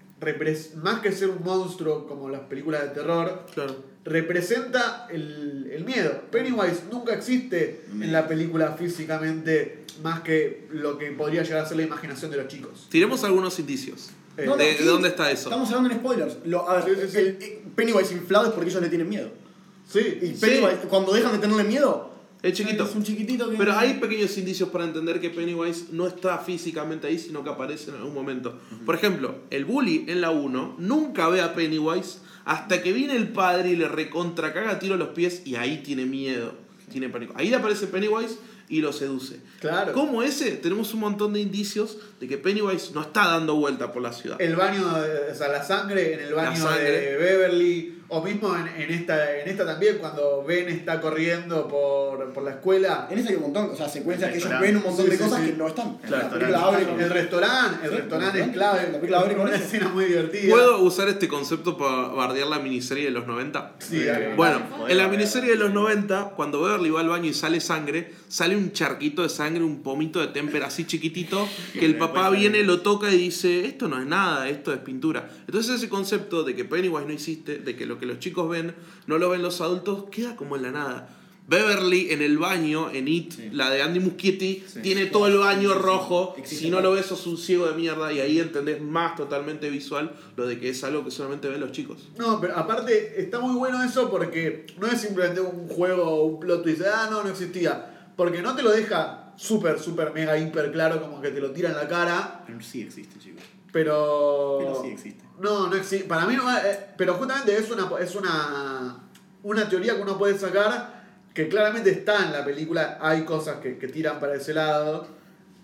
más 0.82 1.00
que 1.00 1.10
ser 1.10 1.30
un 1.30 1.42
monstruo 1.42 2.06
como 2.06 2.28
las 2.28 2.42
películas 2.42 2.82
de 2.82 2.88
terror, 2.90 3.46
Claro. 3.54 3.76
Representa 4.04 5.06
el, 5.10 5.70
el 5.72 5.84
miedo. 5.84 6.22
Pennywise 6.30 6.82
nunca 6.90 7.14
existe 7.14 7.84
en 7.92 8.12
la 8.12 8.26
película 8.28 8.72
físicamente 8.72 9.84
más 10.02 10.20
que 10.22 10.66
lo 10.70 10.98
que 10.98 11.12
podría 11.12 11.42
llegar 11.42 11.64
a 11.64 11.66
ser 11.68 11.76
la 11.76 11.84
imaginación 11.84 12.30
de 12.30 12.36
los 12.38 12.48
chicos. 12.48 12.86
Tiremos 12.90 13.24
algunos 13.24 13.58
indicios. 13.58 14.10
Eh, 14.36 14.44
No, 14.46 14.52
no, 14.52 14.56
¿De, 14.56 14.76
dónde 14.84 15.08
está 15.08 15.30
eso? 15.30 15.48
Estamos 15.50 15.68
hablando 15.70 15.90
en 15.90 15.98
spoilers. 15.98 16.36
Lo- 16.46 16.68
a 16.68 16.82
ver, 16.82 16.96
Sí, 16.96 17.00
sí, 17.02 17.08
sí. 17.12 17.18
el- 17.18 17.26
el 17.26 17.58
Pennywise 17.76 18.12
inflado 18.14 18.46
es 18.46 18.52
porque 18.52 18.70
ellos 18.70 18.82
le 18.82 18.88
tienen 18.88 19.08
miedo. 19.08 19.28
Y 19.30 19.92
Sí, 19.92 20.36
Pennywise, 20.40 20.78
cuando 20.88 21.12
dejan 21.12 21.32
de 21.32 21.38
tenerle 21.38 21.64
miedo, 21.64 22.10
Es 22.42 22.54
chiquito. 22.54 22.84
Es 22.84 22.94
un 22.96 23.04
chiquitito 23.04 23.48
que. 23.50 23.56
Pero 23.56 23.72
hay 23.78 23.94
pequeños 24.00 24.36
indicios 24.36 24.68
para 24.70 24.84
entender 24.84 25.20
que 25.20 25.30
Pennywise 25.30 25.92
no 25.92 26.08
está 26.08 26.38
físicamente 26.38 27.06
ahí, 27.06 27.16
sino 27.16 27.44
que 27.44 27.50
aparece 27.50 27.90
en 27.90 27.96
algún 27.98 28.14
momento. 28.14 28.58
Por 28.84 28.96
ejemplo, 28.96 29.36
el 29.50 29.64
bully 29.64 30.06
en 30.08 30.20
la 30.20 30.30
1 30.32 30.74
nunca 30.78 31.28
ve 31.28 31.40
a 31.40 31.54
Pennywise 31.54 32.18
hasta 32.44 32.82
que 32.82 32.92
viene 32.92 33.16
el 33.16 33.28
padre 33.28 33.70
y 33.70 33.76
le 33.76 33.88
recontra 33.88 34.52
caga 34.52 34.78
tiro 34.78 34.94
a 34.94 34.98
los 34.98 35.08
pies 35.08 35.42
y 35.44 35.56
ahí 35.56 35.78
tiene 35.84 36.04
miedo. 36.06 36.54
Tiene 36.90 37.08
pánico. 37.08 37.32
Ahí 37.36 37.48
le 37.48 37.56
aparece 37.56 37.86
Pennywise 37.86 38.36
y 38.68 38.80
lo 38.80 38.92
seduce. 38.92 39.40
Claro. 39.60 39.92
Como 39.92 40.22
ese, 40.22 40.52
tenemos 40.52 40.92
un 40.94 41.00
montón 41.00 41.32
de 41.32 41.40
indicios 41.40 41.98
de 42.20 42.28
que 42.28 42.36
Pennywise 42.38 42.92
no 42.94 43.02
está 43.02 43.26
dando 43.28 43.54
vuelta 43.56 43.92
por 43.92 44.02
la 44.02 44.12
ciudad. 44.12 44.40
El 44.40 44.56
baño, 44.56 44.86
de- 45.00 45.30
o 45.30 45.34
sea, 45.34 45.48
la 45.48 45.62
sangre 45.64 46.14
en 46.14 46.20
el 46.20 46.34
baño 46.34 46.68
de 46.70 47.16
Beverly, 47.18 48.01
O 48.14 48.22
mismo 48.22 48.54
en, 48.54 48.68
en 48.82 48.90
esta, 48.90 49.38
en 49.40 49.48
esta 49.48 49.64
también, 49.64 49.96
cuando 49.98 50.44
Ben 50.46 50.68
está 50.68 51.00
corriendo 51.00 51.66
por, 51.66 52.30
por 52.34 52.42
la 52.44 52.50
escuela. 52.50 53.08
En 53.10 53.18
esa 53.18 53.30
hay 53.30 53.36
un 53.36 53.42
montón, 53.42 53.70
o 53.70 53.74
sea, 53.76 53.88
secuencias 53.88 54.30
que 54.30 54.36
ellos 54.38 54.50
ven 54.60 54.76
un 54.76 54.82
montón 54.82 55.04
Sí, 55.06 55.10
de 55.12 55.16
sí, 55.16 55.22
cosas 55.24 55.40
sí. 55.40 55.46
que 55.46 55.52
no 55.56 55.66
están. 55.68 55.96
El 56.04 56.10
La 56.10 56.18
restaurante. 56.20 56.38
película 56.38 56.66
abre 56.68 56.84
con 56.86 57.00
El 57.00 57.10
restaurante, 57.10 57.78
el 57.86 57.90
Sí, 57.90 57.96
restaurante 57.96 58.40
es 58.40 58.46
la 58.48 58.52
clave. 58.52 58.80
película 58.88 59.18
abre 59.20 59.34
con 59.36 59.46
una 59.46 59.54
eso. 59.56 59.64
escena 59.64 59.88
muy 59.88 60.04
divertida. 60.04 60.50
¿Puedo 60.50 60.82
usar 60.82 61.08
este 61.08 61.26
concepto 61.28 61.78
para 61.78 62.08
bardear 62.08 62.48
la 62.48 62.58
miniserie 62.58 63.04
de 63.06 63.10
los 63.12 63.26
90? 63.26 63.72
Sí. 63.78 64.02
Bueno, 64.36 64.60
en 64.88 64.96
la 64.98 65.08
miniserie 65.08 65.50
de 65.50 65.56
los 65.56 65.72
90, 65.72 66.32
cuando 66.36 66.60
Beverly 66.62 66.90
va 66.90 67.00
al 67.00 67.08
baño 67.08 67.30
y 67.30 67.34
sale 67.34 67.60
sangre, 67.60 68.12
sale 68.28 68.56
un 68.56 68.72
charquito 68.72 69.22
de 69.22 69.30
sangre, 69.30 69.64
un 69.64 69.82
pomito 69.82 70.20
de 70.20 70.26
témpera 70.26 70.66
así 70.66 70.84
chiquitito, 70.86 71.48
que 71.72 71.86
el 71.86 71.96
papá 71.96 72.28
viene, 72.30 72.62
lo 72.62 72.82
toca 72.82 73.10
y 73.10 73.16
dice, 73.16 73.64
esto 73.64 73.88
no 73.88 73.98
es 73.98 74.06
nada, 74.06 74.48
esto 74.50 74.70
es 74.72 74.80
pintura. 74.80 75.30
Entonces 75.46 75.76
ese 75.76 75.88
concepto 75.88 76.42
de 76.44 76.54
que 76.54 76.64
Pennywise 76.66 77.06
no 77.06 77.12
existe, 77.12 77.58
de 77.58 77.74
que 77.74 77.86
lo 77.86 77.98
que 78.02 78.06
los 78.06 78.18
chicos 78.18 78.48
ven 78.48 78.74
no 79.06 79.16
lo 79.16 79.30
ven 79.30 79.42
los 79.42 79.60
adultos, 79.60 80.06
queda 80.10 80.34
como 80.34 80.56
en 80.56 80.62
la 80.62 80.72
nada. 80.72 81.08
Beverly 81.46 82.10
en 82.10 82.20
el 82.20 82.36
baño, 82.36 82.90
en 82.90 83.06
It, 83.06 83.32
Sí. 83.32 83.50
la 83.52 83.70
de 83.70 83.80
Andy 83.80 84.00
Muschietti, 84.00 84.64
Sí. 84.66 84.80
tiene 84.82 85.06
todo 85.06 85.28
el 85.28 85.38
baño 85.38 85.74
rojo. 85.74 86.34
Existe 86.36 86.64
Si 86.64 86.70
no 86.70 86.80
lo 86.80 86.92
ves, 86.92 87.06
sos 87.06 87.24
un 87.28 87.36
ciego 87.38 87.66
de 87.68 87.74
mierda. 87.74 88.12
Y 88.12 88.18
ahí 88.18 88.40
entendés 88.40 88.80
más 88.82 89.14
totalmente 89.14 89.70
visual 89.70 90.12
lo 90.36 90.46
de 90.46 90.58
que 90.58 90.70
es 90.70 90.82
algo 90.82 91.04
que 91.04 91.12
solamente 91.12 91.48
ven 91.48 91.60
los 91.60 91.70
chicos. 91.70 92.08
No, 92.18 92.40
pero 92.40 92.56
aparte 92.56 93.20
está 93.22 93.38
muy 93.38 93.54
bueno 93.54 93.82
eso 93.84 94.10
porque 94.10 94.66
no 94.80 94.88
es 94.88 95.00
simplemente 95.00 95.40
un 95.40 95.68
juego 95.68 96.02
o 96.04 96.24
un 96.24 96.40
plot 96.40 96.62
twist. 96.64 96.82
Ah, 96.82 97.08
no, 97.10 97.22
no 97.22 97.28
existía. 97.30 98.10
Porque 98.16 98.42
no 98.42 98.56
te 98.56 98.62
lo 98.62 98.70
deja 98.72 99.32
súper, 99.36 99.78
súper, 99.78 100.12
mega, 100.12 100.36
hiper 100.38 100.72
claro, 100.72 101.00
como 101.00 101.20
que 101.20 101.30
te 101.30 101.40
lo 101.40 101.52
tira 101.52 101.70
en 101.70 101.76
la 101.76 101.86
cara. 101.88 102.42
Pero 102.46 102.60
sí 102.60 102.82
existe, 102.82 103.18
chicos. 103.20 103.42
Pero. 103.72 104.56
Pero 104.60 104.82
sí 104.82 104.88
existe. 104.90 105.24
No, 105.42 105.66
no 105.68 105.76
existe. 105.76 106.06
Para 106.06 106.26
mí 106.26 106.36
no. 106.36 106.48
eh, 106.56 106.78
pero 106.96 107.14
justamente 107.14 107.56
es 107.56 107.70
una, 107.70 107.88
es 108.00 108.14
una, 108.14 108.96
una 109.42 109.68
teoría 109.68 109.96
que 109.96 110.02
uno 110.02 110.16
puede 110.16 110.38
sacar 110.38 111.02
que 111.34 111.48
claramente 111.48 111.90
está 111.90 112.24
en 112.26 112.32
la 112.32 112.44
película. 112.44 112.98
Hay 113.00 113.24
cosas 113.24 113.56
que, 113.56 113.78
que 113.78 113.88
tiran 113.88 114.20
para 114.20 114.34
ese 114.34 114.54
lado. 114.54 115.08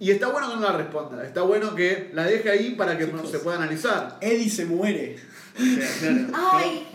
Y 0.01 0.11
está 0.11 0.29
bueno 0.29 0.49
que 0.51 0.57
no 0.57 0.63
la 0.63 0.73
responda. 0.77 1.25
Está 1.25 1.43
bueno 1.43 1.75
que 1.75 2.11
la 2.15 2.25
deje 2.25 2.51
ahí 2.51 2.71
para 2.77 2.97
que 2.97 3.07
Chicos. 3.07 3.31
se 3.31 3.39
pueda 3.41 3.57
analizar. 3.57 4.17
Eddie 4.21 4.49
se 4.51 4.65
muere. 4.67 5.17
O 5.59 5.61
sea, 5.61 5.89
claro, 5.99 6.27
Ay, 6.53 6.87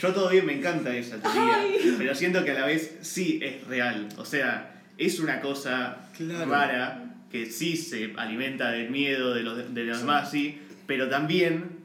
Yo, 0.00 0.08
yo 0.08 0.14
todavía 0.14 0.42
me 0.42 0.54
encanta 0.58 0.94
esa 0.96 1.18
teoría, 1.18 1.56
Ay. 1.58 1.94
pero 1.98 2.14
siento 2.14 2.42
que 2.44 2.52
a 2.52 2.54
la 2.54 2.66
vez 2.66 2.96
sí 3.02 3.40
es 3.42 3.66
real. 3.66 4.08
O 4.16 4.24
sea, 4.24 4.80
es 4.96 5.20
una 5.20 5.40
cosa 5.42 6.08
Claro. 6.16 6.50
rara 6.50 7.04
que 7.30 7.46
sí 7.46 7.76
se 7.76 8.14
alimenta 8.16 8.70
del 8.70 8.90
miedo 8.90 9.34
de 9.34 9.42
los, 9.42 9.74
de 9.74 9.84
los 9.84 9.98
demás, 10.00 10.30
sí, 10.30 10.60
pero 10.86 11.08
también 11.10 11.79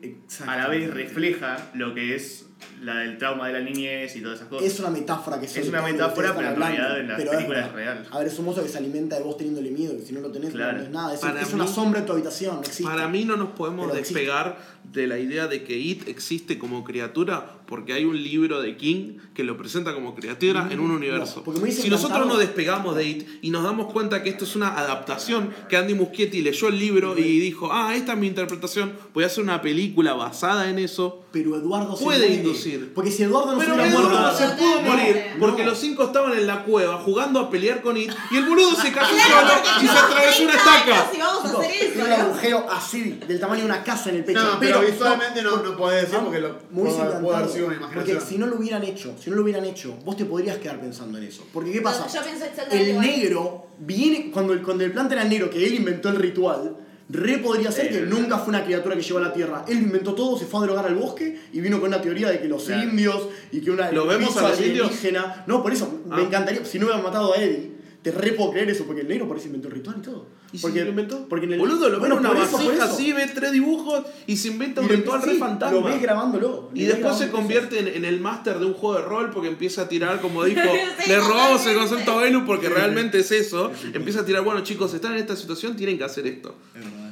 a 0.47 0.57
la 0.57 0.67
vez 0.67 0.93
refleja 0.93 1.71
lo 1.73 1.93
que 1.93 2.15
es 2.15 2.45
la 2.81 2.97
del 2.99 3.17
trauma 3.17 3.47
de 3.47 3.53
la 3.53 3.59
niñez 3.59 4.15
y 4.15 4.21
todas 4.21 4.37
esas 4.37 4.47
cosas. 4.49 4.65
Es 4.67 4.79
una 4.79 4.89
metáfora 4.89 5.39
que 5.39 5.45
Es 5.45 5.53
sobre 5.53 5.69
una 5.69 5.81
metáfora, 5.81 6.33
pero 6.35 6.49
en 6.49 6.55
realidad 6.55 6.99
en 6.99 7.07
la 7.09 7.15
pero 7.17 7.31
película 7.31 7.59
es 7.59 7.65
es 7.67 7.71
real. 7.73 8.07
A 8.11 8.19
ver, 8.19 8.27
es 8.27 8.39
un 8.39 8.45
monstruo 8.45 8.65
que 8.65 8.71
se 8.71 8.77
alimenta 8.77 9.17
de 9.17 9.23
vos 9.23 9.37
teniéndole 9.37 9.71
miedo, 9.71 9.95
que 9.97 10.03
si 10.03 10.13
no 10.13 10.21
lo 10.21 10.31
tenés, 10.31 10.51
Claro. 10.51 10.77
no 10.77 10.83
es 10.83 10.89
nada. 10.89 11.13
Es, 11.13 11.19
Para 11.19 11.41
es 11.41 11.53
una 11.53 11.65
mí- 11.65 11.69
sombra 11.71 11.99
en 11.99 12.05
tu 12.05 12.13
habitación, 12.13 12.55
no 12.55 12.61
existe. 12.61 12.83
Para 12.83 13.07
mí 13.07 13.25
no 13.25 13.35
nos 13.37 13.49
podemos 13.51 13.87
Pero 13.87 13.99
existe. 13.99 14.19
despegar 14.19 14.75
de 14.91 15.07
la 15.07 15.17
idea 15.19 15.47
de 15.47 15.63
que 15.63 15.77
It 15.77 16.07
existe 16.07 16.57
como 16.59 16.83
criatura 16.83 17.51
porque 17.65 17.93
hay 17.93 18.05
un 18.05 18.21
libro 18.21 18.61
de 18.61 18.77
King 18.77 19.17
que 19.33 19.43
lo 19.43 19.57
presenta 19.57 19.93
como 19.93 20.13
criatura 20.15 20.67
en 20.71 20.79
un 20.79 20.91
universo. 20.91 21.43
Mm, 21.45 21.49
hubiese 21.49 21.81
si 21.83 21.89
nosotros 21.89 22.17
encantado- 22.19 22.39
nos 22.39 22.39
despegamos 22.47 22.95
de 22.95 23.03
It 23.05 23.27
y 23.41 23.49
nos 23.49 23.63
damos 23.63 23.91
cuenta 23.91 24.21
que 24.23 24.29
esto 24.29 24.43
es 24.45 24.55
una 24.55 24.77
adaptación, 24.77 25.49
que 25.69 25.75
Andy 25.77 25.93
Muschietti 25.95 26.41
leyó 26.41 26.67
el 26.69 26.77
libro 26.79 27.17
y 27.17 27.39
dijo, 27.39 27.69
ah, 27.71 27.95
esta 27.95 28.13
es 28.13 28.19
mi 28.19 28.27
interpretación, 28.27 28.93
voy 29.13 29.23
a 29.23 29.27
hacer 29.27 29.43
una 29.43 29.61
película 29.61 29.85
basada 30.03 30.69
en 30.69 30.79
eso. 30.79 31.21
Pero 31.31 31.55
Eduardo 31.57 31.95
se 31.97 32.03
Puede 32.03 32.19
muere. 32.19 32.33
inducir. 32.35 32.93
Porque 32.93 33.11
si 33.11 33.23
Eduardo 33.23 33.53
no 33.53 33.57
Pero 33.59 33.75
se 33.75 33.81
hubiera 33.81 33.91
Eduardo 33.91 34.19
muerto. 34.19 34.37
se 34.37 34.47
pudo 34.55 34.81
No, 34.81 34.89
morir 34.91 35.25
no. 35.33 35.39
porque 35.39 35.65
los 35.65 35.77
cinco 35.77 36.03
estaban 36.05 36.33
en 36.33 36.47
la 36.47 36.63
cueva 36.63 36.97
jugando 36.99 37.39
a 37.39 37.49
pelear 37.49 37.81
con 37.81 37.97
It 37.97 38.11
y 38.31 38.37
el 38.37 38.45
boludo 38.45 38.71
se 38.75 38.91
cayó 38.91 39.15
claro, 39.15 39.47
solo 39.47 39.61
y 39.83 39.87
se 39.87 39.91
atravesó 39.97 40.43
una 40.43 40.51
30 40.53 40.75
estaca. 40.77 41.11
y 41.13 41.17
vamos 41.19 41.43
a 41.45 41.47
Chicos, 41.47 41.65
hacer 41.65 41.75
eso, 41.75 41.93
tiene 41.93 42.03
un 42.03 42.09
¿no? 42.09 42.15
agujero 42.25 42.65
así, 42.71 43.19
del 43.27 43.39
tamaño 43.39 43.59
de 43.61 43.65
una 43.65 43.83
casa 43.83 44.09
en 44.09 44.15
el 44.17 44.23
pecho. 44.25 44.43
No, 44.43 44.59
pero 44.59 44.81
visualmente 44.81 45.41
no- 45.41 45.57
no 45.57 45.75
podés 45.77 46.01
decir 46.03 46.19
porque 46.23 46.39
lo- 46.39 46.55
hubiese 46.73 46.97
puede- 47.21 47.35
haber 47.37 47.49
sido 47.49 47.67
una 47.67 47.75
imaginación. 47.75 48.15
Porque 48.17 48.25
si 48.31 48.37
no 48.37 48.47
lo 48.47 48.55
hubieran 48.57 48.83
hecho, 48.83 49.13
si 49.21 49.29
no 49.29 49.35
lo 49.35 49.41
hubieran 49.43 49.65
hecho, 49.65 49.95
vos 50.05 50.15
te 50.17 50.25
podrías 50.25 50.57
quedar 50.57 50.79
pensando 50.79 51.17
en 51.17 51.25
eso. 51.25 51.43
Porque 51.53 51.71
¿qué 51.71 51.81
pasa? 51.81 52.07
yo 52.07 52.21
pienso 52.23 52.45
el 52.71 52.99
negro 52.99 53.67
viene, 53.77 54.31
cuando 54.31 54.53
el, 54.53 54.61
cuando 54.61 54.83
el 54.85 54.91
plan 54.91 55.11
era 55.11 55.23
negro, 55.25 55.49
que 55.49 55.65
él 55.65 55.73
inventó 55.75 56.09
el 56.09 56.15
ritual, 56.15 56.77
re 57.09 57.37
podría 57.37 57.71
ser 57.71 57.89
que 57.89 57.99
Eh, 57.99 58.05
nunca 58.07 58.37
fue 58.39 58.49
una 58.49 58.63
criatura 58.65 58.95
que 58.95 59.01
llegó 59.03 59.19
a 59.19 59.21
la 59.21 59.33
Tierra. 59.33 59.63
Él 59.67 59.77
inventó 59.77 60.15
todo, 60.15 60.37
se 60.39 60.45
fue 60.45 60.61
a 60.61 60.63
drogar 60.63 60.85
al 60.87 60.95
bosque 60.95 61.39
y 61.53 61.61
vino 61.61 61.79
con 61.79 61.89
una 61.89 62.01
teoría 62.01 62.29
de 62.29 62.39
que 62.39 62.47
los 62.47 62.63
Claro. 62.63 62.83
indios 62.83 63.27
y 63.51 63.61
que 63.61 63.69
una 63.71 63.91
¿Lo 63.91 64.07
vemos 64.07 64.35
a 64.37 64.49
los 64.49 64.59
indios? 64.59 64.87
alienígena- 64.91 65.43
No, 65.47 65.61
por 65.61 65.71
eso, 65.71 66.01
Ah. 66.09 66.15
me 66.17 66.23
encantaría, 66.23 66.65
si 66.65 66.79
no 66.79 66.85
hubieran 66.85 67.03
matado 67.03 67.33
a 67.33 67.37
Eddie, 67.37 67.71
te 68.05 68.11
re 68.11 68.33
puedo 68.33 68.51
creer 68.51 68.69
eso, 68.69 68.85
porque 68.85 69.01
el 69.01 69.07
negro 69.07 69.27
por 69.27 69.35
eso 69.37 69.47
inventó 69.47 69.67
el 69.67 69.73
ritual 69.73 69.95
y 69.97 70.01
todo. 70.03 70.27
¿Y 70.53 70.57
si 70.57 70.61
porque, 70.61 70.83
lo 70.83 70.91
inventó? 70.91 71.27
Porque 71.27 71.47
en 71.47 71.53
el, 71.53 71.59
Boludo, 71.59 71.89
lo 71.89 71.97
bueno, 71.99 72.17
una 72.17 72.29
vasija 72.33 72.83
así, 72.83 73.11
ve 73.13 73.25
tres 73.33 73.51
dibujos 73.51 74.03
y 74.27 74.37
se 74.37 74.49
inventa 74.49 74.81
un 74.81 74.89
ritual 74.89 75.23
sí, 75.23 75.31
re 75.31 75.35
fantasma. 75.39 75.79
Lo 75.79 75.83
ves 75.83 75.99
grabándolo. 75.99 76.69
Y 76.75 76.85
ves 76.85 76.89
después 76.93 77.17
se 77.17 77.31
convierte 77.31 77.79
en, 77.79 77.87
en 77.87 78.05
el 78.05 78.19
máster 78.21 78.59
de 78.59 78.65
un 78.67 78.75
juego 78.75 78.97
de 78.99 79.05
rol 79.07 79.31
porque 79.31 79.47
empieza 79.49 79.81
a 79.81 79.89
tirar, 79.89 80.21
como 80.21 80.43
dijo, 80.43 80.61
le 81.07 81.17
robamos 81.19 81.65
el 81.65 81.75
concepto 81.75 82.11
a 82.11 82.21
Belu 82.21 82.45
porque 82.45 82.69
realmente 82.69 83.17
es 83.21 83.31
eso. 83.31 83.71
Empieza 83.91 84.19
a 84.19 84.25
tirar, 84.25 84.43
bueno 84.43 84.61
chicos, 84.61 84.93
están 84.93 85.13
en 85.13 85.19
esta 85.21 85.35
situación, 85.35 85.75
tienen 85.75 85.97
que 85.97 86.03
hacer 86.03 86.27
esto. 86.27 86.55
Es 86.75 86.83
verdad. 86.83 87.11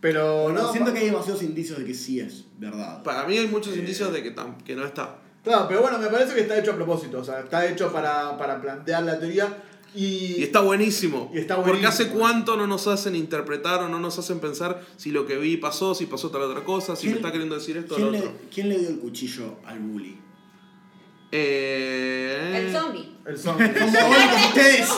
Pero 0.00 0.42
Bueno, 0.42 0.62
no. 0.64 0.72
siento 0.72 0.92
que 0.92 0.98
hay 0.98 1.06
demasiados 1.06 1.42
indicios 1.42 1.78
de 1.78 1.86
que 1.86 1.94
sí 1.94 2.20
es 2.20 2.44
verdad. 2.58 3.02
Para 3.02 3.26
mí 3.26 3.38
hay 3.38 3.46
muchos 3.46 3.74
Eh. 3.74 3.78
indicios 3.78 4.12
de 4.12 4.22
que, 4.22 4.36
tam- 4.36 4.62
que 4.62 4.76
no 4.76 4.84
está. 4.84 5.16
Claro, 5.42 5.66
pero 5.68 5.80
bueno, 5.82 5.98
me 5.98 6.06
parece 6.08 6.34
que 6.34 6.40
está 6.42 6.58
hecho 6.58 6.72
a 6.72 6.74
propósito. 6.74 7.18
O 7.20 7.24
sea, 7.24 7.40
está 7.40 7.66
hecho 7.66 7.90
para, 7.92 8.36
para 8.38 8.60
plantear 8.60 9.02
la 9.04 9.18
teoría. 9.18 9.48
Y, 9.94 10.36
Y 10.38 10.42
está 10.42 10.60
buenísimo. 10.60 11.30
Y 11.32 11.38
está 11.38 11.56
Porque 11.62 11.86
hace 11.86 12.04
buenísimo. 12.04 12.20
cuánto 12.20 12.56
no 12.56 12.66
nos 12.66 12.86
hacen 12.88 13.14
interpretar 13.14 13.82
o 13.82 13.88
no 13.88 14.00
nos 14.00 14.18
hacen 14.18 14.40
pensar 14.40 14.82
si 14.96 15.10
lo 15.12 15.24
que 15.26 15.36
vi 15.36 15.56
pasó, 15.56 15.94
si 15.94 16.06
pasó 16.06 16.30
tal 16.30 16.42
otra 16.42 16.64
cosa, 16.64 16.96
si 16.96 17.06
me 17.06 17.12
¿Quién- 17.12 17.18
está 17.18 17.30
queriendo 17.32 17.54
decir 17.54 17.76
esto 17.76 17.94
o 17.94 17.96
¿Quién 17.96 18.06
lo 18.06 18.12
le, 18.12 18.18
otro. 18.18 18.32
¿Quién 18.52 18.68
le 18.70 18.78
dio 18.78 18.88
el 18.88 18.98
cuchillo 18.98 19.56
al 19.64 19.78
bully? 19.78 20.18
Eh... 21.36 22.62
El 22.66 22.72
zombie. 22.72 23.16
el 23.26 23.38
zombie. 23.38 23.72
Como 23.78 23.98
únicos 23.98 24.46
ustedes. 24.48 24.88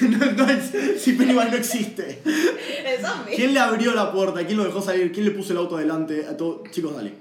No, 0.02 0.32
no 0.32 0.50
es- 0.50 1.00
si 1.02 1.12
Pennywise 1.12 1.50
no 1.50 1.56
existe. 1.56 2.22
El 2.24 3.00
zombie. 3.04 3.36
¿Quién 3.36 3.54
le 3.54 3.60
abrió 3.60 3.94
la 3.94 4.10
puerta? 4.12 4.44
¿Quién 4.46 4.58
lo 4.58 4.64
dejó 4.64 4.80
salir? 4.82 5.12
¿Quién 5.12 5.26
le 5.26 5.30
puso 5.32 5.52
el 5.52 5.58
auto 5.58 5.76
adelante? 5.76 6.26
A 6.26 6.36
todo? 6.36 6.62
Chicos, 6.70 6.94
dale. 6.94 7.14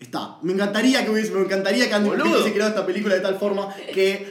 Está. 0.00 0.38
Me 0.42 0.52
encantaría 0.52 1.04
que 1.04 1.10
hubiese, 1.10 1.32
me 1.32 1.40
encantaría 1.40 1.88
que 1.88 1.94
Andy 1.94 2.08
Boludo. 2.10 2.24
Muschietti 2.26 2.48
se 2.48 2.54
creara 2.54 2.70
esta 2.70 2.86
película 2.86 3.14
de 3.14 3.20
tal 3.20 3.38
forma 3.38 3.74
que 3.92 4.28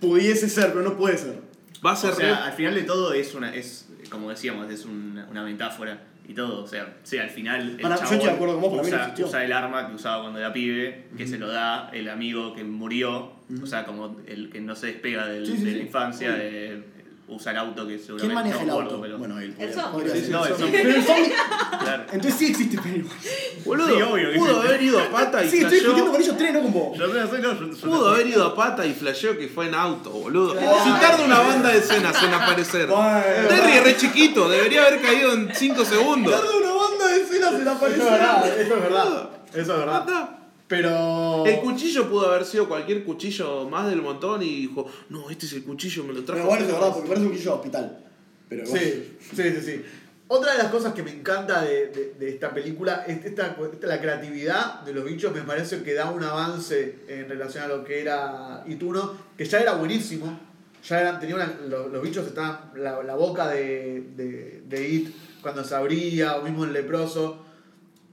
pudiese 0.00 0.48
ser, 0.48 0.68
pero 0.72 0.82
no 0.82 0.96
puede 0.96 1.16
ser. 1.18 1.47
Va 1.84 1.92
a 1.92 1.96
ser 1.96 2.10
O 2.10 2.14
sea, 2.14 2.26
re- 2.36 2.42
al 2.46 2.52
final 2.52 2.74
de 2.74 2.82
todo 2.82 3.12
es 3.12 3.34
una, 3.34 3.54
es, 3.54 3.88
como 4.10 4.30
decíamos, 4.30 4.70
es 4.70 4.84
una, 4.84 5.26
una 5.30 5.42
metáfora 5.44 6.02
y 6.26 6.34
todo. 6.34 6.64
O 6.64 6.66
sea, 6.66 6.96
sí, 7.04 7.18
al 7.18 7.30
final 7.30 7.70
el 7.70 7.76
Para- 7.80 7.94
yo 7.96 8.00
chabón 8.02 8.14
estoy 8.14 8.28
de 8.30 8.34
acuerdo 8.34 8.54
con 8.54 8.62
vos, 8.62 8.72
no 8.76 8.82
usa, 8.82 9.14
usa 9.18 9.44
el 9.44 9.52
arma 9.52 9.88
que 9.88 9.94
usaba 9.94 10.22
cuando 10.22 10.38
era 10.38 10.52
pibe, 10.52 11.06
que 11.16 11.26
se 11.26 11.38
lo 11.38 11.48
da 11.48 11.90
el 11.92 12.08
amigo 12.08 12.54
que 12.54 12.64
murió, 12.64 13.32
o 13.62 13.66
sea, 13.66 13.84
como 13.86 14.16
el 14.26 14.50
que 14.50 14.60
no 14.60 14.74
se 14.76 14.88
despega 14.88 15.26
del- 15.26 15.46
Sí, 15.46 15.56
sí, 15.56 15.64
de 15.64 15.70
sí. 15.70 15.76
la 15.78 15.82
infancia, 15.84 16.32
de, 16.32 16.82
usa 17.28 17.52
el 17.52 17.58
auto 17.58 17.86
que 17.86 17.98
seguramente 17.98 18.20
¿Quién 18.20 18.34
maneja 18.34 18.58
no 18.64 18.80
el 18.80 18.86
auto? 18.86 19.00
pero- 19.02 19.18
Bueno, 19.18 19.38
él. 19.38 19.54
El 19.58 19.72
zombie. 19.74 20.10
Sí, 20.10 20.20
ser. 20.20 20.30
no, 20.30 20.46
el 20.46 20.54
zombie. 20.54 20.70
Pero 20.82 20.94
el 20.96 21.04
zombie. 21.04 21.32
Claro. 21.80 22.02
Entonces 22.12 22.34
sí 22.38 22.46
existe 22.46 22.78
Pennywise. 22.80 23.60
Boludo, 23.64 23.86
Sí, 23.96 24.02
obvio 24.02 24.32
que 24.32 24.38
pudo 24.38 24.62
sí. 24.62 24.68
haber 24.68 24.82
ido 24.82 24.98
a 25.00 25.10
pata 25.10 25.44
y 25.44 25.50
Sí, 25.50 25.56
estoy 25.58 25.70
discutiendo 25.80 26.12
flasheó. 26.12 26.12
con 26.12 26.22
ellos 26.22 26.36
tres, 26.38 26.52
no 26.54 26.62
con 26.62 26.72
vos. 26.72 26.98
Yo 26.98 27.06
no 27.06 27.14
no, 27.14 27.38
yo- 27.38 27.70
yo- 27.70 27.76
Pudo 27.88 28.08
haber 28.08 28.26
ido 28.26 28.44
a 28.46 28.54
pata 28.54 28.86
y 28.86 28.92
flasheó 28.94 29.36
que 29.38 29.48
fue 29.48 29.66
en 29.68 29.74
auto, 29.74 30.10
boludo. 30.10 30.52
Claro. 30.54 30.76
Si 30.84 30.90
tarda 31.00 31.24
una 31.24 31.38
banda 31.40 31.68
de 31.70 31.78
escenas 31.78 32.22
en 32.22 32.34
aparecer. 32.34 32.86
Bueno. 32.86 33.48
Terry 33.48 33.72
es 33.72 33.84
re 33.84 33.96
chiquito, 33.96 34.48
debería 34.48 34.86
haber 34.86 35.00
caído 35.02 35.32
en 35.34 35.50
5 35.54 35.84
segundos. 35.84 36.32
Tarda 36.34 36.56
una 36.56 36.72
banda 36.72 37.08
de 37.08 37.22
escenas 37.22 37.54
en 37.54 37.60
Eso 37.62 37.70
aparecer. 37.72 38.02
es 38.04 38.10
verdad, 38.10 38.46
eso 38.60 38.74
es 38.74 38.82
verdad. 38.82 39.30
Eso 39.52 39.60
es 39.60 39.78
verdad. 39.78 40.28
Pero. 40.68 41.44
El 41.46 41.60
cuchillo 41.60 42.08
pudo 42.08 42.28
haber 42.30 42.44
sido 42.44 42.68
cualquier 42.68 43.02
cuchillo 43.04 43.68
más 43.68 43.88
del 43.88 44.02
montón 44.02 44.42
y 44.42 44.66
dijo, 44.66 44.86
no, 45.08 45.30
este 45.30 45.46
es 45.46 45.52
el 45.54 45.64
cuchillo, 45.64 46.04
me 46.04 46.12
lo 46.12 46.24
trajo. 46.24 46.42
Pero 46.42 46.46
bueno, 46.48 46.64
es 46.66 46.72
verdad, 46.72 46.92
porque 46.92 47.08
parece 47.08 47.26
un 47.26 47.32
cuchillo 47.32 47.50
de 47.52 47.56
hospital. 47.56 48.04
Pero 48.48 48.64
bueno. 48.68 48.80
Sí, 48.80 49.16
sí, 49.34 49.42
sí, 49.42 49.60
sí. 49.62 49.82
Otra 50.30 50.52
de 50.52 50.58
las 50.58 50.66
cosas 50.70 50.92
que 50.92 51.02
me 51.02 51.10
encanta 51.10 51.62
de, 51.62 51.86
de- 51.86 52.14
de 52.18 52.28
esta 52.28 52.52
película 52.52 53.04
es 53.06 53.24
esta, 53.24 53.56
esta- 53.72 53.86
la 53.86 53.98
creatividad 53.98 54.82
de 54.82 54.92
los 54.92 55.04
bichos. 55.06 55.34
Me 55.34 55.40
parece 55.40 55.82
que 55.82 55.94
da 55.94 56.10
un 56.10 56.22
avance 56.22 56.98
en 57.08 57.26
relación 57.30 57.64
a 57.64 57.68
lo 57.68 57.82
que 57.82 58.02
era 58.02 58.62
Ituno, 58.68 59.14
que 59.38 59.46
ya 59.46 59.60
era 59.60 59.72
buenísimo. 59.72 60.38
Ya 60.86 61.00
eran, 61.00 61.18
tenía 61.18 61.34
una- 61.36 61.58
los, 61.66 61.90
los 61.90 62.02
bichos 62.02 62.26
estaban. 62.26 62.72
La, 62.76 63.02
la 63.02 63.14
boca 63.14 63.48
de, 63.48 64.02
de, 64.16 64.62
de 64.68 64.88
It 64.88 65.14
cuando 65.40 65.64
se 65.64 65.74
abría, 65.74 66.36
o 66.36 66.42
mismo 66.42 66.64
el 66.64 66.74
leproso. 66.74 67.42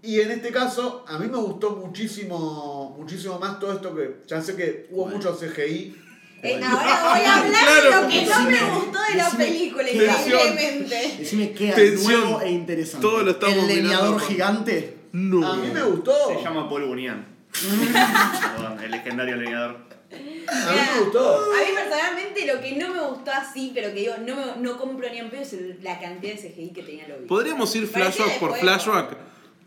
Y 0.05 0.21
en 0.21 0.31
este 0.31 0.51
caso, 0.51 1.03
a 1.07 1.17
mí 1.17 1.27
me 1.27 1.38
gustó 1.38 1.71
muchísimo, 1.71 2.95
muchísimo 2.97 3.39
más 3.39 3.59
todo 3.59 3.74
esto 3.74 3.95
que. 3.95 4.17
Ya 4.27 4.41
sé 4.41 4.55
que 4.55 4.88
hubo 4.91 5.03
Bueno. 5.03 5.17
mucho 5.17 5.35
CGI. 5.38 5.95
Eh, 6.43 6.62
ahora 6.63 7.15
voy 7.15 7.25
a 7.25 7.38
hablar 7.38 7.63
Claro, 7.63 7.83
de 7.83 8.01
lo 8.03 8.07
que 8.07 8.25
no 8.27 8.43
me 8.43 8.75
gustó 8.75 9.00
de 9.01 9.15
la 9.17 9.24
decime 9.25 9.45
película, 9.45 9.89
increíblemente. 9.89 11.15
Decime 11.17 11.51
qué 11.53 11.69
hay 11.69 11.74
Tensión. 11.75 12.21
nuevo 12.21 12.41
e 12.41 12.51
interesante. 12.51 13.07
Todo 13.07 13.24
lo 13.24 13.31
estamos 13.31 13.57
El 13.57 13.67
leñador 13.83 14.21
gigante. 14.21 14.97
No. 15.13 15.53
A 15.53 15.55
mí 15.57 15.69
me 15.74 15.81
gustó. 15.81 16.13
Se 16.29 16.43
llama 16.43 16.69
Paul 16.69 16.85
Bunyan. 16.85 17.25
Perdón, 18.55 18.83
el 18.83 18.91
legendario 18.91 19.35
leñador. 19.38 19.77
A 20.12 20.15
mí 20.17 20.79
me 20.93 21.00
gustó. 21.03 21.35
A 21.35 21.39
mí 21.39 21.71
personalmente 21.74 22.45
lo 22.45 22.62
que 22.62 22.75
no 22.75 22.93
me 22.93 23.01
gustó 23.07 23.31
así, 23.31 23.71
pero 23.74 23.88
que 23.89 24.01
digo, 24.01 24.13
no, 24.19 24.35
me, 24.35 24.43
no 24.62 24.77
compro 24.77 25.09
ni 25.09 25.17
en 25.17 25.29
pedo 25.31 25.41
es 25.41 25.55
la 25.81 26.00
cantidad 26.00 26.33
de 26.35 26.39
CGI 26.50 26.74
que 26.74 26.83
tenía 26.83 27.07
Lobby. 27.07 27.25
Podríamos 27.27 27.75
ir 27.75 27.88
flashback 27.88 28.39
por 28.39 28.55
flashback 28.55 29.17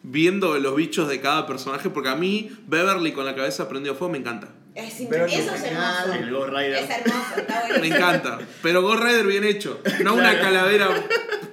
viendo 0.02 0.56
los 0.58 0.76
bichos 0.76 1.08
de 1.08 1.20
cada 1.20 1.46
personaje, 1.46 1.90
porque 1.90 2.08
a 2.08 2.14
mí 2.16 2.50
Beverly 2.66 3.12
con 3.12 3.24
la 3.26 3.34
cabeza 3.34 3.68
prendido 3.68 3.94
fuego 3.94 4.12
me 4.12 4.18
encanta. 4.18 4.48
Es 4.74 5.00
eso 5.00 5.54
es 5.54 5.62
hermoso. 5.64 6.12
El 6.14 6.30
Ghost 6.30 6.50
Rider. 6.50 6.74
Es 6.74 6.90
hermoso, 6.90 7.34
está 7.36 7.62
bueno. 7.66 7.80
Me 7.80 7.86
encanta. 7.88 8.38
Pero 8.62 8.82
Ghost 8.82 9.02
Rider 9.02 9.26
bien 9.26 9.44
hecho. 9.44 9.80
No 10.04 10.14
una 10.14 10.38
calavera 10.38 10.88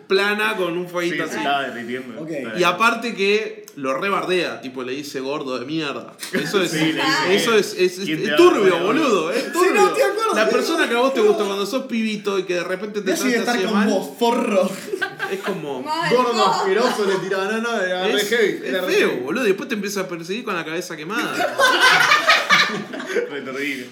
plana 0.07 0.55
con 0.55 0.77
un 0.77 0.87
fueguito 0.87 1.23
así. 1.23 1.37
derritiendo. 1.37 2.27
Y 2.55 2.63
aparte 2.63 3.15
que 3.15 3.65
lo 3.77 3.97
rebardea, 3.97 4.61
tipo 4.61 4.83
le 4.83 4.91
dice 4.93 5.19
gordo 5.21 5.57
de 5.57 5.65
mierda. 5.65 6.13
Eso 6.33 6.61
es, 6.61 6.69
Sí, 6.71 6.93
le 6.93 7.01
dice, 7.01 7.35
eso 7.35 7.55
es, 7.57 7.73
es, 7.73 7.97
es- 7.97 8.05
¿quién 8.05 8.19
te 8.19 8.23
es 8.25 8.29
va 8.31 8.33
a 8.35 8.37
turbio, 8.37 8.79
boludo. 8.79 9.31
Es 9.31 9.51
turbio. 9.51 9.73
no 9.73 9.87
acuerdo. 10.03 10.35
La 10.35 10.47
persona 10.49 10.87
que 10.87 10.93
a 10.95 10.99
vos 10.99 11.13
te 11.15 11.21
gusta 11.21 11.43
cuando 11.45 11.65
sos 11.65 11.85
pibito 11.87 12.37
y 12.37 12.43
que 12.43 12.53
de 12.53 12.63
repente 12.63 13.01
te 13.01 13.11
trata 13.13 13.39
estar 13.39 13.55
así 13.55 13.63
de 13.63 13.69
con 13.69 13.73
mal, 13.79 13.89
vos, 13.89 14.09
forro. 14.19 14.69
Es 15.35 15.41
como. 15.41 15.81
Gordo 16.11 16.33
no. 16.33 16.45
asqueroso 16.45 17.05
le 17.05 17.15
tiraba, 17.15 17.45
no, 17.51 17.61
no, 17.61 17.81
era 17.81 18.05
re 18.07 18.13
Es, 18.15 18.29
heavy. 18.29 18.59
es 18.65 18.71
re 18.73 18.81
feo, 18.93 19.09
heavy. 19.09 19.21
boludo. 19.23 19.43
Después 19.43 19.69
te 19.69 19.75
empieza 19.75 20.01
a 20.01 20.07
perseguir 20.07 20.43
con 20.43 20.55
la 20.55 20.65
cabeza 20.65 20.95
quemada. 20.97 21.33
Re 23.29 23.41
terrible. 23.41 23.87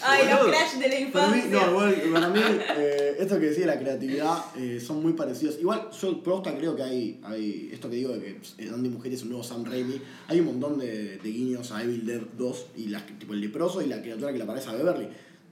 Ay, 0.00 0.28
los 0.30 0.46
crash 0.46 0.74
de 0.78 0.88
la 1.04 1.10
Para 1.12 1.28
mí, 1.28 1.38
infancia. 1.38 1.60
no, 1.66 1.70
igual, 1.70 1.94
para 2.12 2.28
mí, 2.28 2.40
eh, 2.78 3.16
esto 3.18 3.38
que 3.40 3.46
decía 3.46 3.66
de 3.66 3.74
la 3.74 3.78
creatividad 3.80 4.38
eh, 4.56 4.80
son 4.84 5.02
muy 5.02 5.12
parecidos. 5.14 5.58
Igual, 5.58 5.88
yo 6.00 6.22
posta 6.22 6.56
creo 6.56 6.76
que 6.76 6.82
hay, 6.84 7.20
hay. 7.24 7.70
Esto 7.72 7.90
que 7.90 7.96
digo 7.96 8.12
de 8.12 8.20
que 8.20 8.40
eh, 8.58 8.70
Andy 8.72 8.88
Mujer 8.88 9.12
es 9.12 9.22
un 9.22 9.30
nuevo 9.30 9.42
Sam 9.44 9.64
Raimi. 9.64 10.00
Hay 10.28 10.40
un 10.40 10.46
montón 10.46 10.78
de, 10.78 11.18
de 11.18 11.30
guiños 11.30 11.72
a 11.72 11.82
Evil 11.82 12.06
Dead 12.06 12.20
2 12.38 12.66
y 12.76 12.86
las, 12.88 13.04
tipo 13.18 13.34
el 13.34 13.40
leproso 13.40 13.82
y 13.82 13.86
la 13.86 14.00
criatura 14.00 14.30
que 14.32 14.38
le 14.38 14.44
aparece 14.44 14.68
a 14.70 14.72
Beverly. 14.74 15.08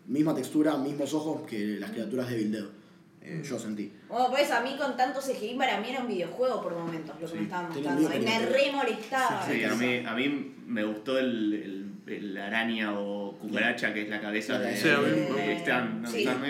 Misma 0.07 0.35
textura, 0.35 0.77
mismos 0.77 1.13
ojos 1.15 1.43
que 1.49 1.59
las 1.81 1.91
criaturas 1.91 2.29
de 2.29 2.35
Evil 2.37 2.53
Dead. 2.53 2.65
Eh, 3.29 3.43
yo 3.45 3.59
sentí. 3.59 3.93
Bueno, 4.09 4.31
pues 4.31 4.49
a 4.53 4.61
mí 4.61 4.77
con 4.79 4.97
tanto 4.97 5.21
CGI 5.21 5.55
para 5.57 5.81
mí 5.81 5.91
era 5.91 6.01
un 6.01 6.07
videojuego 6.09 6.63
por 6.63 6.75
momentos 6.77 7.15
lo 7.21 7.27
que 7.27 7.33
Sí, 7.33 7.39
me 7.39 7.43
estaban 7.43 7.69
mostrando. 7.71 8.15
Y 8.15 8.19
me 8.21 8.39
re 8.47 8.71
molestaba. 8.73 9.45
Sí, 9.51 9.65
a 9.65 9.75
mí, 9.75 10.03
a 10.07 10.15
mí 10.15 10.55
me 10.65 10.85
gustó 10.85 11.19
el, 11.19 11.93
el, 12.07 12.15
el 12.15 12.39
araña 12.39 12.97
o 12.99 13.37
cucaracha 13.39 13.93
que 13.93 14.03
es 14.03 14.09
la 14.09 14.21
cabeza 14.21 14.61
de, 14.61 14.77
Sí, 14.77 14.89
a 14.89 14.99
mí 14.99 15.11
de- 15.11 15.53
Stan, 15.57 16.03
¿no? 16.03 16.09
Sí. 16.11 16.23
Stan. 16.23 16.41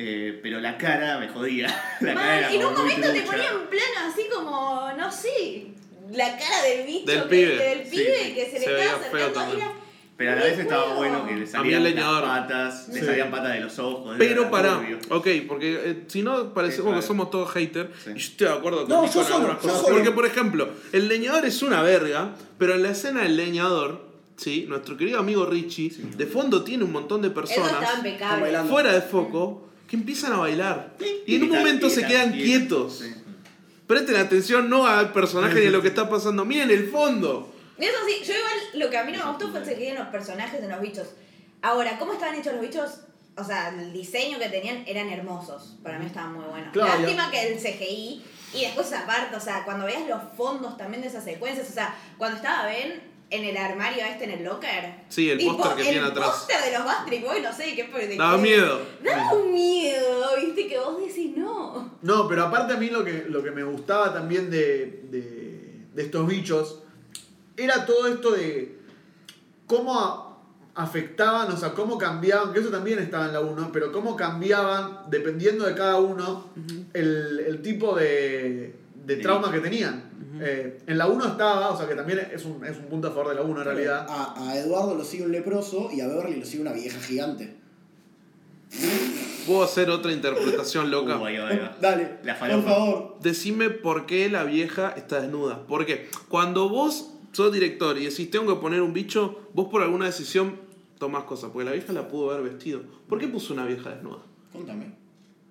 Eh, 0.00 0.38
pero 0.40 0.60
la 0.60 0.78
cara 0.78 1.18
me 1.18 1.28
jodía. 1.28 1.66
La 2.00 2.14
cara 2.14 2.26
Mal, 2.26 2.38
era 2.38 2.52
en 2.52 2.64
un 2.64 2.72
momento 2.74 3.12
te 3.12 3.22
ponían 3.22 3.66
plano 3.68 4.12
así 4.12 4.22
como, 4.32 4.92
no 4.96 5.10
sé, 5.10 5.66
la 6.12 6.38
cara 6.38 6.62
del 6.62 6.86
bicho, 6.86 7.06
Del 7.10 7.22
que, 7.24 7.28
pibe. 7.28 7.56
del 7.58 7.84
Sí, 7.84 7.90
pibe 7.90 8.24
sí. 8.24 8.34
que 8.34 8.44
se 8.46 8.52
le 8.60 8.64
Se 8.64 8.80
estaba 8.80 9.00
acercando. 9.00 9.56
Era 9.56 9.72
Pero 10.18 10.32
a 10.32 10.34
la 10.34 10.42
vez 10.42 10.58
estaba 10.58 10.94
bueno 10.94 11.24
que 11.26 11.36
le 11.36 11.46
salían 11.46 11.76
el 11.78 11.84
las 11.84 11.92
leñador. 11.94 12.24
patas, 12.24 12.88
le 12.88 13.00
Sí. 13.00 13.06
salían 13.06 13.30
patas 13.30 13.52
de 13.54 13.60
los 13.60 13.78
ojos. 13.78 14.16
Pero 14.18 14.40
era 14.42 14.50
para, 14.50 14.74
turbio. 14.80 14.98
ok, 15.10 15.26
porque 15.46 15.80
eh, 15.84 16.04
si 16.08 16.22
no 16.22 16.52
parecemos 16.52 16.92
Sí, 16.94 17.00
que 17.00 17.06
somos 17.06 17.30
todos 17.30 17.50
haters, 17.52 17.88
Sí. 18.04 18.10
y 18.10 18.12
yo 18.14 18.18
estoy 18.18 18.46
de 18.48 18.52
acuerdo 18.52 18.80
con 18.80 18.88
No, 18.88 19.02
Nico 19.02 19.14
yo 19.14 19.20
en 19.20 19.26
solo, 19.26 19.36
algunas 19.36 19.62
yo 19.62 19.68
cosas. 19.68 19.82
solo. 19.82 19.94
Porque, 19.94 20.10
por 20.10 20.26
ejemplo, 20.26 20.68
el 20.92 21.06
leñador 21.08 21.46
es 21.46 21.62
una 21.62 21.82
verga, 21.82 22.32
pero 22.58 22.74
en 22.74 22.82
la 22.82 22.90
escena 22.90 23.22
del 23.22 23.36
leñador, 23.36 24.02
¿sí? 24.36 24.66
nuestro 24.68 24.96
querido 24.96 25.20
amigo 25.20 25.46
Richie, 25.46 25.90
de 26.16 26.26
fondo 26.26 26.64
tiene 26.64 26.82
un 26.82 26.90
montón 26.92 27.22
de 27.22 27.28
Eso 27.28 27.40
estaba 27.40 27.68
personas 27.68 27.96
impecable. 27.98 28.42
bailando. 28.42 28.70
fuera 28.72 28.92
de 28.92 29.02
foco 29.02 29.68
que 29.86 29.94
empiezan 29.94 30.32
a 30.32 30.38
bailar. 30.38 30.96
Y 31.28 31.36
en 31.36 31.44
un 31.44 31.50
momento 31.50 31.88
se 31.88 32.04
quedan 32.04 32.32
quietos. 32.32 32.98
Sí. 32.98 33.14
Presten 33.86 34.16
atención 34.16 34.68
no 34.68 34.84
al 34.86 35.12
personaje 35.12 35.60
ni 35.60 35.66
a 35.68 35.70
lo 35.70 35.80
que 35.80 35.88
está 35.88 36.10
pasando, 36.10 36.44
miren 36.44 36.70
el 36.72 36.88
fondo. 36.88 37.54
Eso 37.78 37.96
sí, 38.06 38.22
yo 38.24 38.34
igual 38.34 38.54
lo 38.74 38.90
que 38.90 38.98
a 38.98 39.04
mí 39.04 39.12
no 39.12 39.18
me 39.24 39.30
gustó 39.30 39.48
fue 39.48 39.60
el 39.60 39.66
CGI 39.66 39.86
en 39.88 39.94
los 39.96 40.08
personajes, 40.08 40.62
en 40.62 40.68
los 40.68 40.80
bichos. 40.80 41.08
Ahora, 41.62 41.98
¿cómo 41.98 42.12
estaban 42.12 42.34
hechos 42.34 42.52
los 42.54 42.62
bichos? 42.62 43.00
O 43.36 43.44
sea, 43.44 43.68
el 43.68 43.92
diseño 43.92 44.38
que 44.38 44.48
tenían 44.48 44.82
eran 44.86 45.08
hermosos. 45.08 45.76
Para 45.82 45.98
mí 45.98 46.06
estaban 46.06 46.34
muy 46.34 46.44
buenos. 46.44 46.72
Claro, 46.72 47.00
Lástima 47.00 47.30
que 47.30 47.52
el 47.52 47.58
CGI 47.58 48.24
y 48.54 48.60
después 48.62 48.92
aparte, 48.92 49.36
o 49.36 49.40
sea, 49.40 49.64
cuando 49.64 49.86
veas 49.86 50.08
los 50.08 50.20
fondos 50.36 50.76
también 50.76 51.02
de 51.02 51.08
esas 51.08 51.22
secuencias, 51.24 51.68
o 51.68 51.72
sea, 51.72 51.94
cuando 52.16 52.36
estaba 52.38 52.66
Ben 52.66 53.00
en 53.30 53.44
el 53.44 53.56
armario 53.56 54.02
este 54.04 54.24
en 54.24 54.30
el 54.30 54.44
locker. 54.44 55.04
Sí, 55.08 55.30
el 55.30 55.38
póster 55.44 55.76
que 55.76 55.82
tiene 55.82 55.98
El 55.98 56.04
atrás. 56.06 56.28
póster 56.30 56.62
de 56.62 56.72
los 56.78 56.84
Bastard 56.84 57.20
Boys, 57.20 57.42
no 57.42 57.52
sé 57.52 57.74
qué 57.74 57.84
fue. 57.84 58.06
de 58.06 58.16
Daba 58.16 58.38
miedo. 58.38 58.80
Daba 59.04 59.34
un 59.34 59.52
miedo, 59.52 60.30
viste, 60.42 60.66
que 60.66 60.78
vos 60.78 60.98
decís 60.98 61.36
no. 61.36 61.98
No, 62.02 62.26
pero 62.26 62.44
aparte 62.46 62.72
a 62.72 62.76
mí 62.76 62.88
lo 62.88 63.04
que, 63.04 63.26
lo 63.28 63.42
que 63.42 63.50
me 63.50 63.62
gustaba 63.64 64.12
también 64.14 64.50
de, 64.50 65.02
de, 65.10 65.84
de 65.94 66.02
estos 66.02 66.26
bichos 66.26 66.82
era 67.58 67.84
todo 67.84 68.06
esto 68.06 68.30
de 68.30 68.78
cómo 69.66 70.28
afectaban, 70.74 71.50
o 71.50 71.56
sea, 71.56 71.72
cómo 71.74 71.98
cambiaban, 71.98 72.52
que 72.52 72.60
eso 72.60 72.70
también 72.70 73.00
estaba 73.00 73.26
en 73.26 73.32
la 73.32 73.40
1, 73.40 73.70
pero 73.72 73.90
cómo 73.90 74.16
cambiaban, 74.16 75.00
dependiendo 75.10 75.66
de 75.66 75.74
cada 75.74 75.98
uno, 75.98 76.50
el, 76.94 77.40
el 77.40 77.62
tipo 77.62 77.96
de, 77.96 78.76
de 79.04 79.16
trauma 79.16 79.50
que 79.50 79.58
tenían. 79.58 80.08
Eh, 80.40 80.78
en 80.86 80.98
la 80.98 81.08
1 81.08 81.26
estaba, 81.26 81.70
o 81.70 81.76
sea 81.76 81.88
que 81.88 81.96
también 81.96 82.28
es 82.32 82.44
un, 82.44 82.64
es 82.64 82.76
un 82.76 82.84
punto 82.84 83.08
a 83.08 83.10
favor 83.10 83.30
de 83.30 83.34
la 83.34 83.42
1 83.42 83.58
en 83.58 83.64
realidad. 83.64 84.06
A, 84.08 84.50
a 84.50 84.56
Eduardo 84.56 84.94
lo 84.94 85.04
sigue 85.04 85.24
un 85.24 85.32
leproso 85.32 85.90
y 85.92 86.00
a 86.00 86.06
Beverly 86.06 86.38
lo 86.38 86.46
sigue 86.46 86.62
una 86.62 86.72
vieja 86.72 87.00
gigante. 87.00 87.56
Puedo 89.46 89.64
hacer 89.64 89.90
otra 89.90 90.12
interpretación 90.12 90.90
loca. 90.90 91.16
Uh, 91.18 91.24
ahí 91.24 91.38
va, 91.38 91.48
ahí 91.48 91.58
va. 91.58 91.76
Dale, 91.80 92.18
La 92.22 92.38
por 92.38 92.62
favor. 92.62 93.16
Decime 93.20 93.70
por 93.70 94.06
qué 94.06 94.28
la 94.28 94.44
vieja 94.44 94.90
está 94.96 95.20
desnuda. 95.20 95.66
Porque 95.66 96.08
cuando 96.28 96.68
vos 96.68 97.14
sos 97.32 97.52
director 97.52 97.96
y 97.98 98.04
decís 98.06 98.30
tengo 98.30 98.54
que 98.54 98.60
poner 98.60 98.82
un 98.82 98.92
bicho, 98.92 99.48
vos 99.54 99.68
por 99.68 99.82
alguna 99.82 100.06
decisión 100.06 100.56
tomás 100.98 101.24
cosas. 101.24 101.50
Porque 101.52 101.64
la 101.66 101.72
vieja 101.72 101.92
la 101.92 102.08
pudo 102.08 102.30
haber 102.32 102.50
vestido. 102.50 102.82
¿Por 103.08 103.18
qué 103.18 103.28
puso 103.28 103.52
una 103.54 103.64
vieja 103.66 103.90
desnuda? 103.90 104.22
Contame. 104.52 104.92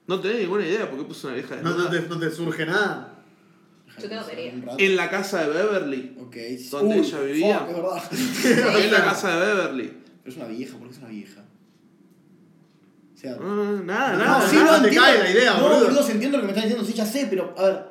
No 0.08 0.20
tenés 0.22 0.40
ninguna 0.42 0.66
idea 0.66 0.90
por 0.90 1.00
qué 1.00 1.06
puso 1.06 1.28
una 1.28 1.36
vieja 1.36 1.56
No, 1.58 1.70
desnuda. 1.74 1.90
no, 1.92 2.00
te, 2.02 2.10
no 2.10 2.20
te 2.20 2.32
surge 2.32 2.66
nada. 2.66 3.14
Yo 4.02 4.08
tengo 4.10 4.24
teoría. 4.24 4.54
En 4.78 4.96
la 4.96 5.10
casa 5.10 5.42
de 5.42 5.54
Beverly. 5.54 6.18
Ok. 6.22 6.36
Donde 6.72 7.00
Uy, 7.00 7.06
ella 7.08 7.20
vivía. 7.22 7.60
fuck, 7.60 7.70
es 7.70 7.76
verdad. 8.56 8.80
en 8.86 8.92
la 8.92 9.04
casa 9.06 9.40
de 9.40 9.46
Beverly. 9.54 9.94
Pero 10.24 10.30
es 10.32 10.36
una 10.38 10.46
vieja, 10.48 10.78
¿por 10.78 10.88
qué 10.88 10.94
es 10.94 11.00
una 11.00 11.08
vieja? 11.10 11.42
O 13.16 13.18
sea. 13.20 13.38
Ah, 13.42 13.82
nada, 13.84 14.14
No, 14.14 14.24
nada. 14.26 14.48
sí, 14.48 14.56
nada. 14.56 14.78
no, 14.78 14.84
te 14.88 14.96
cae 14.96 15.18
la 15.24 15.32
idea, 15.32 15.54
no, 15.58 15.64
boludo. 15.64 15.86
boludo. 15.86 16.04
se 16.04 16.12
entiende 16.12 16.38
lo 16.38 16.42
que 16.44 16.46
me 16.48 16.52
estás 16.52 16.66
diciendo, 16.66 16.88
sí, 16.88 16.94
ya 16.94 17.06
sé, 17.06 17.28
pero 17.30 17.56
a 17.58 17.64
ver. 17.64 17.87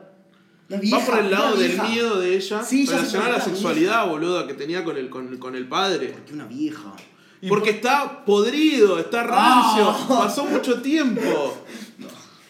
Vieja. 0.68 0.98
Va 0.98 1.04
por 1.06 1.18
el 1.18 1.30
lado 1.30 1.56
del 1.56 1.68
vieja. 1.68 1.84
miedo 1.88 2.18
de 2.20 2.34
ella 2.36 2.62
Sí, 2.64 2.86
relacionado 2.86 3.30
a 3.34 3.38
la 3.38 3.44
sexualidad, 3.44 4.06
boludo, 4.08 4.46
que 4.46 4.54
tenía 4.54 4.82
con 4.84 4.96
el, 4.96 5.08
con, 5.08 5.36
con 5.38 5.54
el 5.54 5.68
padre. 5.68 6.08
¿Por 6.08 6.22
qué 6.22 6.32
una 6.34 6.46
vieja? 6.46 6.92
Y 7.40 7.48
Porque 7.48 7.70
por- 7.70 7.76
está 7.76 8.24
podrido, 8.24 8.98
está 8.98 9.22
rancio, 9.22 9.94
pasó 10.08 10.44
mucho 10.44 10.80
tiempo. 10.82 11.56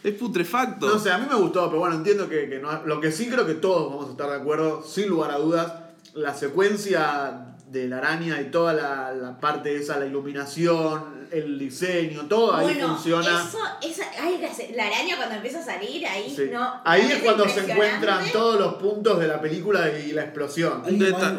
Es 0.05 0.14
putrefacto. 0.14 0.87
No 0.87 1.00
sé, 1.00 1.11
a 1.11 1.18
mí 1.18 1.26
me 1.29 1.35
gustó, 1.35 1.66
pero 1.66 1.81
bueno, 1.81 1.96
entiendo 1.96 2.29
que, 2.29 2.48
que 2.48 2.61
no. 2.61 2.85
Lo 2.87 3.00
que 3.00 3.11
sí 3.11 3.26
creo 3.29 3.44
que 3.44 3.55
todos 3.55 3.90
vamos 3.90 4.07
a 4.07 4.11
estar 4.12 4.31
de 4.31 4.37
acuerdo, 4.37 4.85
sin 4.87 5.09
lugar 5.09 5.33
a 5.33 5.38
dudas, 5.38 5.72
la 6.14 6.33
secuencia 6.33 7.57
de 7.72 7.88
la 7.88 7.98
araña 7.98 8.40
y 8.40 8.52
toda 8.52 8.72
la, 8.72 9.12
la 9.12 9.40
parte 9.40 9.74
esa, 9.74 9.98
la 9.98 10.07
iluminación, 10.07 11.15
el 11.32 11.58
diseño, 11.58 12.26
todo 12.28 12.54
ahí 12.54 12.64
bueno, 12.64 12.88
funciona. 12.94 13.44
eso, 13.48 13.58
esa, 13.82 14.04
ay, 14.20 14.38
la, 14.40 14.48
la 14.76 14.86
araña 14.86 15.16
cuando 15.16 15.34
empieza 15.36 15.60
a 15.60 15.64
salir, 15.64 16.06
ahí 16.06 16.32
Sí. 16.34 16.44
no. 16.52 16.80
ahí 16.84 17.02
es 17.10 17.22
cuando 17.22 17.48
se 17.48 17.60
encuentran 17.60 18.30
todos 18.32 18.58
los 18.60 18.74
puntos 18.74 19.18
de 19.20 19.28
la 19.28 19.40
película 19.40 19.90
y 19.98 20.12
la 20.12 20.22
explosión. 20.22 20.82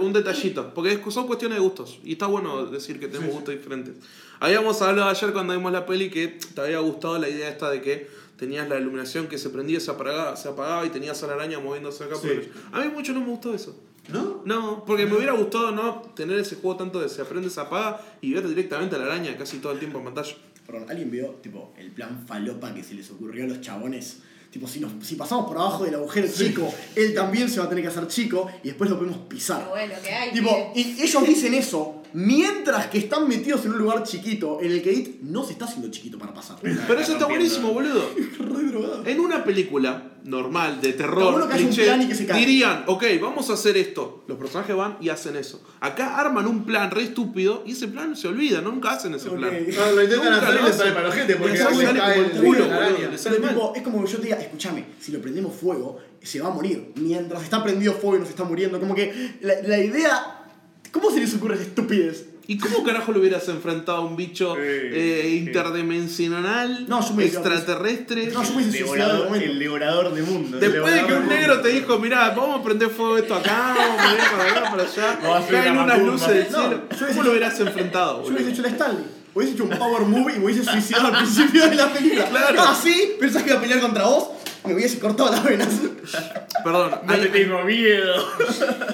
un, 0.02 0.14
detallito, 0.14 0.74
porque 0.74 0.94
es- 0.94 1.14
son 1.14 1.28
cuestiones 1.28 1.58
de 1.58 1.64
gustos. 1.64 2.00
Y 2.04 2.14
está 2.14 2.28
bueno 2.28 2.66
decir 2.66 3.00
que 3.00 3.08
tenemos 3.08 3.26
Sí, 3.26 3.32
sí. 3.32 3.36
gustos 3.38 3.54
diferentes. 3.56 3.96
Habíamos 4.40 4.82
hablado 4.82 5.10
ayer 5.10 5.34
cuando 5.34 5.54
vimos 5.54 5.72
la 5.72 5.86
peli 5.86 6.10
que 6.10 6.28
te 6.54 6.62
había 6.62 6.80
gustado 6.80 7.18
la 7.18 7.28
idea 7.30 7.50
esta 7.50 7.70
de 7.72 7.82
que 7.82 8.08
tenías 8.38 8.70
la 8.70 8.78
iluminación 8.78 9.28
que 9.28 9.40
se 9.40 9.50
prendía, 9.50 9.80
se 9.80 9.90
apagaba, 9.90 10.36
se 10.38 10.48
apagaba 10.48 10.86
y 10.86 10.90
tenías 10.90 11.24
a 11.24 11.28
la 11.28 11.34
araña 11.34 11.60
moviéndose 11.60 12.04
acá. 12.04 12.14
por 12.16 12.22
Sí. 12.22 12.30
el- 12.30 12.52
A 12.72 12.82
mí 12.82 12.92
mucho 12.94 13.14
no 13.14 13.22
me 13.22 13.26
gustó 13.28 13.54
eso. 13.54 13.76
¿No? 14.10 14.42
No, 14.46 14.86
porque 14.86 15.06
me 15.06 15.16
hubiera 15.16 15.34
gustado 15.34 15.72
no 15.72 16.02
tener 16.16 16.40
ese 16.40 16.56
juego 16.56 16.78
tanto 16.78 17.00
de 17.02 17.10
se 17.10 17.22
aprende, 17.22 17.50
se 17.50 17.60
apaga 17.60 18.02
y 18.22 18.34
ver 18.34 18.48
directamente 18.48 18.96
a 18.96 19.00
la 19.00 19.06
araña 19.06 19.36
casi 19.38 19.58
todo 19.58 19.74
el 19.74 19.80
tiempo 19.80 19.98
en 20.00 20.06
pantalla. 20.06 20.36
Perdón, 20.66 20.86
¿alguien 20.90 21.12
vio 21.12 21.28
tipo 21.42 21.74
el 21.78 21.92
plan 21.92 22.26
falopa 22.28 22.74
que 22.74 22.84
se 22.84 22.94
les 22.94 23.10
ocurrió 23.12 23.46
a 23.46 23.48
los 23.48 23.62
chabones? 23.62 24.20
Tipo, 24.52 24.66
si, 24.66 24.80
nos, 24.80 24.92
si 25.06 25.16
pasamos 25.16 25.46
por 25.46 25.58
abajo 25.58 25.84
del 25.84 25.96
agujero 25.96 26.28
chico, 26.34 26.74
él 26.96 27.14
también 27.14 27.50
se 27.50 27.60
va 27.60 27.66
a 27.66 27.70
tener 27.70 27.84
que 27.84 27.90
hacer 27.90 28.08
chico 28.08 28.50
y 28.64 28.68
después 28.68 28.90
lo 28.90 28.98
podemos 28.98 29.20
Qué 29.20 29.36
pisar. 29.36 29.68
bueno 29.70 29.94
que 30.02 30.10
hay. 30.10 30.32
Tipo, 30.32 30.72
y 30.74 31.02
ellos 31.02 31.28
dicen 31.28 31.54
eso 31.54 31.97
mientras 32.14 32.88
que 32.88 32.98
están 32.98 33.28
metidos 33.28 33.66
en 33.66 33.72
un 33.74 33.78
lugar 33.80 34.04
chiquito 34.04 34.60
en 34.62 34.72
el 34.72 34.82
que 34.82 34.92
It 34.94 35.22
no 35.22 35.44
se 35.44 35.54
está 35.54 35.66
haciendo 35.66 35.90
chiquito 35.90 36.18
para 36.18 36.34
pasar. 36.34 36.58
Pero 36.62 37.00
eso 37.00 37.14
está 37.14 37.26
buenísimo, 37.26 37.72
boludo. 37.74 38.10
Re 38.40 38.64
drogado. 38.64 39.04
En 39.06 39.20
una 39.20 39.44
película 39.44 40.12
normal, 40.24 40.82
de 40.82 40.92
terror, 40.92 41.32
bueno 41.32 41.48
que 41.48 41.54
haya 41.54 41.64
un 41.64 41.70
cliché, 41.70 41.86
plan 41.86 42.02
y 42.02 42.08
que 42.10 42.16
se 42.16 42.26
caiga. 42.26 42.46
dirían, 42.46 42.84
ok, 42.88 43.04
vamos 43.22 43.50
a 43.50 43.54
hacer 43.54 43.78
esto. 43.78 44.26
Los 44.28 44.38
personajes 44.38 44.76
van 44.76 44.98
y 45.00 45.08
hacen 45.10 45.38
eso. 45.38 45.64
Acá 45.80 46.18
arman 46.20 46.46
un 46.48 46.66
plan 46.66 46.92
re 46.92 47.04
estúpido 47.04 47.64
y 47.66 47.72
ese 47.72 47.88
plan 47.88 48.14
se 48.16 48.28
olvida, 48.28 48.60
nunca 48.60 48.92
hacen 48.92 49.14
ese 49.16 49.30
Ok. 49.30 49.38
plan. 49.38 49.54
No, 49.54 49.92
lo 49.94 50.04
intentan 50.04 50.34
Nunca 50.34 50.48
hacer 50.48 50.56
y 50.56 50.62
lo 50.62 50.68
les 50.68 50.76
sale 50.76 50.92
para 50.92 51.08
la 51.08 51.14
gente 51.16 51.36
porque 51.38 51.54
después 51.58 51.78
sale 51.78 52.00
cae 52.00 52.16
como 52.16 52.26
el 52.30 52.36
el 52.38 52.44
culo, 52.44 52.64
de 52.64 52.70
la 52.70 52.76
boludo, 52.76 52.90
araña. 52.92 53.10
les 53.12 53.22
sale 53.22 53.36
Pero, 53.38 53.46
mal. 53.48 53.56
tipo, 53.56 53.74
es 53.76 53.82
como 53.84 54.04
que 54.04 54.12
yo 54.12 54.18
te 54.18 54.24
diga, 54.26 54.38
escúchame, 54.38 54.86
si 55.00 55.12
lo 55.14 55.22
prendemos 55.22 55.56
fuego, 55.56 55.98
se 56.22 56.42
va 56.42 56.48
a 56.50 56.52
morir. 56.52 56.92
Mientras 56.96 57.44
está 57.44 57.64
prendido 57.64 57.94
fuego 57.94 58.18
y 58.18 58.20
nos 58.20 58.30
está 58.30 58.44
muriendo. 58.44 58.80
Como 58.82 58.94
que 58.96 59.38
la, 59.42 59.54
la 59.64 59.80
idea 59.80 60.37
¿Cómo 60.92 61.12
se 61.12 61.20
les 61.20 61.34
ocurre 61.36 61.56
esa 61.56 61.64
estupidez? 61.64 62.26
¿Y 62.50 62.58
cómo 62.60 62.82
carajo 62.84 63.12
lo 63.12 63.20
hubieras 63.20 63.48
enfrentado 63.50 63.98
a 63.98 64.02
un 64.06 64.16
bicho 64.16 64.56
Sí, 64.56 64.62
eh, 64.64 65.22
sí. 65.26 65.38
interdimensional, 65.40 66.86
No, 66.88 67.06
yo 67.06 67.14
me 67.14 67.24
decía, 67.26 67.40
extraterrestre? 67.40 68.28
No, 68.28 68.42
yo 68.42 68.58
de 68.58 68.66
Devorador, 68.72 69.38
el 69.38 69.60
devorador 69.60 70.14
de 70.14 70.22
mundos. 70.22 70.62
Después 70.62 70.94
de 70.94 71.06
que 71.06 71.14
El 71.14 71.22
un 71.24 71.28
negro 71.28 71.60
te 71.62 71.70
dijo, 71.70 72.00
mirá, 72.00 72.30
vamos 72.30 72.62
a 72.62 72.64
prender 72.64 72.90
fuego 72.90 73.18
esto 73.18 73.36
acá, 73.36 73.76
vamos 73.78 74.02
a 74.02 74.14
ir 74.14 74.20
para 74.32 74.44
acá, 74.62 74.72
para 74.72 74.84
allá, 74.84 75.36
hacer 75.38 75.54
caen 75.56 75.72
una 75.74 75.84
unas 75.84 76.00
luces 76.00 76.28
del 76.30 76.52
No, 76.52 76.60
cielo. 76.60 76.82
¿Cómo 77.10 77.24
lo 77.24 77.30
hubieras 77.32 77.60
enfrentado, 77.60 78.24
Yo 78.24 78.30
hubiese 78.34 78.52
hecho 78.52 78.62
la 78.62 78.70
Stanley. 78.70 79.04
Hubiese 79.38 79.54
hecho 79.54 79.64
un 79.66 79.70
power 79.78 80.02
move 80.02 80.34
y 80.36 80.40
me 80.40 80.46
hubiese 80.46 80.64
suicidado 80.64 81.08
al 81.08 81.18
principio 81.18 81.70
de 81.70 81.76
la 81.76 81.94
película. 81.94 82.28
Claro. 82.30 82.62
Así, 82.64 83.12
pensás 83.20 83.44
que 83.44 83.50
iba 83.52 83.60
a 83.60 83.62
pelear 83.62 83.80
contra 83.82 84.06
vos, 84.06 84.30
me 84.66 84.74
hubiese 84.74 84.98
cortado 85.00 85.30
las 85.32 85.44
venas. 85.44 85.70
Perdón, 86.64 86.92
No 87.06 87.14
hay- 87.14 87.22
te 87.22 87.28
tengo 87.28 87.64
miedo. 87.64 88.14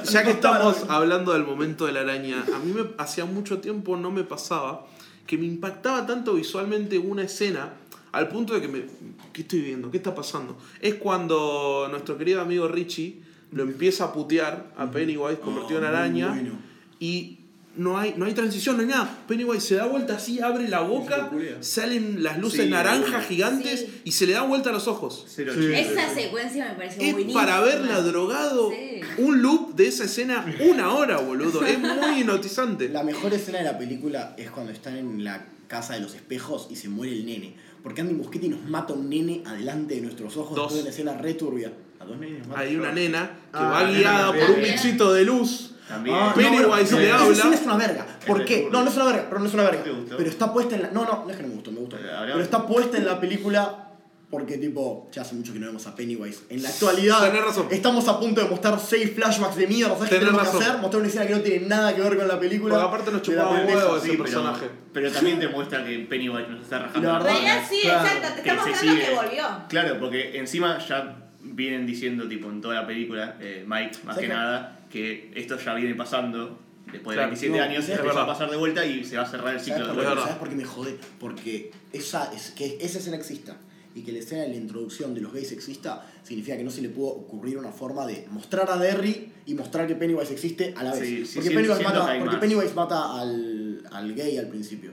ya 0.04 0.24
que 0.24 0.32
estamos 0.38 0.84
hablando 0.90 1.32
del 1.32 1.46
momento 1.46 1.86
de 1.86 1.94
la 1.94 2.02
araña, 2.02 2.44
a 2.54 2.60
mí 2.60 2.74
me, 2.74 2.84
hacía 2.98 3.24
mucho 3.26 3.60
tiempo 3.60 3.96
no 3.96 4.12
me 4.12 4.24
pasaba 4.24 4.86
que 5.26 5.38
me 5.38 5.46
impactaba 5.46 6.06
tanto 6.06 6.34
visualmente 6.34 6.98
una 6.98 7.24
escena 7.24 7.70
al 8.12 8.28
punto 8.28 8.54
de 8.54 8.62
que 8.62 8.68
me... 8.68 8.84
¿Qué 9.32 9.44
estoy 9.44 9.62
viendo? 9.62 9.90
¿Qué 9.90 9.98
está 9.98 10.14
pasando? 10.14 10.58
Es 10.82 10.96
cuando 10.96 11.88
nuestro 11.90 12.18
querido 12.18 12.42
amigo 12.42 12.68
Richie 12.68 13.22
lo 13.54 13.64
empieza 13.64 14.04
a 14.06 14.14
putear 14.14 14.74
a 14.78 14.92
Pennywise 14.92 15.40
convertido 15.40 15.80
en 15.80 15.86
Oh, 15.86 15.88
muy 15.90 15.98
araña 15.98 16.28
bueno. 16.30 16.52
y 17.00 17.40
no 17.76 17.98
hay, 17.98 18.14
no 18.18 18.26
hay 18.26 18.34
transición, 18.34 18.76
no 18.78 18.84
hay 18.84 18.90
nada. 18.90 19.24
Pennywise 19.28 19.62
se 19.68 19.76
da 19.76 19.86
vuelta 19.86 20.16
así, 20.16 20.40
abre 20.42 20.68
la 20.68 20.82
boca, 20.82 21.32
salen 21.62 22.22
las 22.24 22.38
luces 22.40 22.66
Sí, 22.66 22.70
naranjas 22.70 23.26
gigantes 23.28 23.80
Sí. 23.82 24.02
y 24.04 24.12
se 24.12 24.28
le 24.28 24.34
dan 24.34 24.48
vuelta 24.48 24.72
los 24.72 24.88
ojos. 24.88 25.26
Sí. 25.28 25.44
Esa 25.74 26.14
secuencia 26.14 26.66
me 26.70 26.76
pareció 26.76 27.02
Es 27.04 27.14
buenísima. 27.14 27.42
para 27.42 27.58
haberla 27.58 28.02
drogado 28.02 28.70
Sí. 28.70 29.02
un 29.18 29.42
loop 29.42 29.76
de 29.76 29.88
esa 29.88 30.04
escena 30.06 30.46
una 30.70 30.94
hora, 30.94 31.18
boludo. 31.18 31.66
Es 31.66 31.80
muy 31.80 32.20
hipnotizante. 32.22 32.90
La 32.90 33.04
mejor 33.04 33.34
escena 33.34 33.60
de 33.60 33.64
la 33.66 33.78
película 33.78 34.36
es 34.38 34.52
cuando 34.52 34.72
están 34.72 34.96
en 34.98 35.24
la 35.24 35.46
casa 35.68 35.94
de 35.94 36.02
los 36.02 36.14
espejos 36.14 36.68
y 36.70 36.76
se 36.76 36.90
muere 36.90 37.14
el 37.14 37.26
nene. 37.26 37.56
Porque 37.82 38.02
Andy 38.02 38.14
Muschietti 38.14 38.48
nos 38.50 38.62
mata 38.70 38.94
a 38.94 38.96
un 38.96 39.10
nene 39.10 39.42
adelante 39.46 39.96
de 39.96 40.02
nuestros 40.02 40.38
ojos 40.38 40.56
Dos. 40.56 40.74
después 40.74 40.76
de 40.76 40.82
una 40.82 41.12
escena 41.12 41.22
re 41.22 41.34
turbia. 41.34 41.74
A 42.00 42.06
dos 42.06 42.18
nenes 42.18 42.48
mata. 42.48 42.60
Hay 42.62 42.76
una 42.76 42.92
nena 42.92 43.28
que 43.52 43.58
Ah, 43.58 43.64
va 43.66 43.92
guiada 43.92 44.32
nena 44.34 44.46
por 44.48 44.56
un 44.56 44.62
bichito 44.64 45.12
de 45.14 45.24
luz. 45.26 45.73
También. 45.94 46.16
Ah, 46.20 46.34
Pennywise 46.36 46.92
no, 46.92 47.00
le 47.00 47.06
esa 47.08 47.20
habla. 47.20 47.32
escena 47.34 47.56
es 47.56 47.62
una 47.64 47.78
verga. 47.78 48.06
¿Por 48.28 48.46
qué? 48.46 48.68
No, 48.72 48.84
no 48.84 48.90
es 48.90 48.96
una 48.96 49.06
verga, 49.06 49.26
pero 49.30 49.40
no 49.42 49.48
es 49.48 49.54
una 49.54 49.64
verga. 49.64 49.84
¿Te 49.84 49.92
gustó? 49.92 50.18
Pero 50.18 50.30
está 50.30 50.54
puesta 50.54 50.76
en 50.76 50.82
la. 50.84 50.92
No, 50.92 51.06
no, 51.06 51.24
no 51.26 51.30
es 51.30 51.38
que 51.38 51.44
no 51.44 51.50
me 51.50 51.56
gustó, 51.56 51.72
me 51.72 51.80
gustó. 51.80 51.98
Eh. 51.98 52.02
Pero 52.26 52.42
está 52.42 52.66
puesta 52.68 52.98
en 52.98 53.06
la 53.06 53.20
película 53.20 53.80
porque, 54.30 54.58
tipo, 54.58 55.08
ya 55.12 55.22
hace 55.22 55.36
mucho 55.36 55.54
que 55.54 55.60
no 55.60 55.68
vemos 55.68 55.86
a 55.86 55.94
Pennywise. 55.96 56.46
En 56.50 56.64
la 56.64 56.70
actualidad, 56.70 57.22
Tenés 57.22 57.44
razón. 57.44 57.68
estamos 57.70 58.08
a 58.08 58.20
punto 58.20 58.42
de 58.42 58.48
mostrar 58.50 58.80
seis 58.80 59.12
flashbacks 59.14 59.56
de 59.56 59.68
mierda. 59.68 59.94
¿Sabes 59.94 60.10
qué 60.10 60.16
Tenés 60.16 60.30
tenemos 60.32 60.42
que 60.42 60.48
razón. 60.58 60.62
hacer? 60.72 60.82
Mostrar 60.82 61.00
una 61.02 61.08
escena 61.10 61.28
que 61.28 61.34
no 61.36 61.42
tiene 61.42 61.68
nada 61.68 61.96
que 61.96 62.02
ver 62.02 62.18
con 62.18 62.28
la 62.28 62.40
película. 62.40 62.74
Porque 62.74 62.88
aparte 62.88 63.12
nos 63.12 63.22
de 63.22 63.36
la 63.36 63.44
chupaba 63.44 63.62
un 63.62 63.70
ese 63.70 64.02
Sí, 64.02 64.08
pero- 64.14 64.24
personaje. 64.24 64.70
Pero, 64.92 65.12
también 65.12 65.40
te 65.40 65.48
muestra 65.50 65.86
que 65.86 66.00
Pennywise 66.00 66.48
nos 66.50 66.62
está 66.64 66.80
rajando. 66.80 67.08
La 67.08 67.14
la 67.20 67.24
verdad, 67.24 67.38
En 67.38 67.44
realidad 67.46 67.68
sí, 67.70 67.80
Claro, 67.84 68.08
exacto. 68.08 68.28
Te 68.36 68.42
que 68.42 68.50
está 68.50 68.64
se 68.64 68.70
mostrando 68.70 68.94
sigue. 69.02 69.06
que 69.10 69.16
volvió. 69.16 69.44
Claro, 69.70 70.00
porque 70.00 70.38
encima 70.40 70.80
ya 70.80 71.18
vienen 71.42 71.86
diciendo, 71.86 72.28
tipo, 72.28 72.50
en 72.50 72.60
toda 72.62 72.74
la 72.74 72.88
película, 72.88 73.36
eh, 73.40 73.64
Mike, 73.68 73.98
más 74.06 74.16
¿Sabes 74.16 74.18
que 74.18 74.22
qué? 74.22 74.34
nada, 74.34 74.80
que 74.94 75.32
esto 75.36 75.58
ya 75.58 75.74
viene 75.74 75.96
pasando 75.96 76.60
después 76.92 77.16
de 77.16 77.24
Claro, 77.24 77.30
27 77.30 77.58
no, 77.58 77.64
años, 77.64 77.84
es 77.86 77.90
empezó 77.90 78.08
verdad. 78.08 78.24
a 78.24 78.28
pasar 78.28 78.52
de 78.52 78.58
vuelta 78.58 78.86
y 78.86 79.04
se 79.04 79.18
va 79.18 79.24
a 79.24 79.28
cerrar 79.28 79.56
el 79.56 79.60
ciclo 79.60 79.80
¿Sabes 79.80 79.88
de 79.90 79.94
vuelta. 79.96 80.10
verdad. 80.12 80.24
¿Sabes 80.26 80.38
por 80.38 80.50
qué 80.50 80.56
me 80.56 80.66
jode? 80.66 80.96
Porque 81.20 81.72
esa, 81.92 82.32
es, 82.34 82.52
que 82.52 82.78
esa 82.80 83.00
escena 83.00 83.18
exista 83.18 83.58
y 83.96 84.02
que 84.02 84.12
la 84.12 84.20
escena 84.20 84.44
de 84.44 84.50
la 84.50 84.56
introducción 84.56 85.14
de 85.16 85.22
los 85.22 85.34
gays 85.34 85.52
exista 85.52 86.06
significa 86.24 86.56
que 86.58 86.64
no 86.64 86.70
se 86.72 86.82
le 86.84 86.90
pudo 86.90 87.08
ocurrir 87.10 87.58
una 87.58 87.72
forma 87.72 88.06
de 88.06 88.28
mostrar 88.30 88.70
a 88.70 88.78
Derry 88.78 89.32
y 89.48 89.54
mostrar 89.56 89.88
que 89.88 89.96
Pennywise 89.96 90.32
existe 90.34 90.74
a 90.78 90.84
la 90.84 90.92
vez. 90.94 91.02
Sí, 91.02 91.26
sí, 91.26 91.34
porque 91.36 91.50
siento- 91.50 91.74
Pennywise, 91.76 91.84
mata, 91.84 92.20
porque. 92.20 92.38
Pennywise 92.38 92.74
mata 92.76 93.20
al, 93.20 93.84
al 93.92 94.14
gay 94.14 94.38
al 94.38 94.48
principio. 94.48 94.92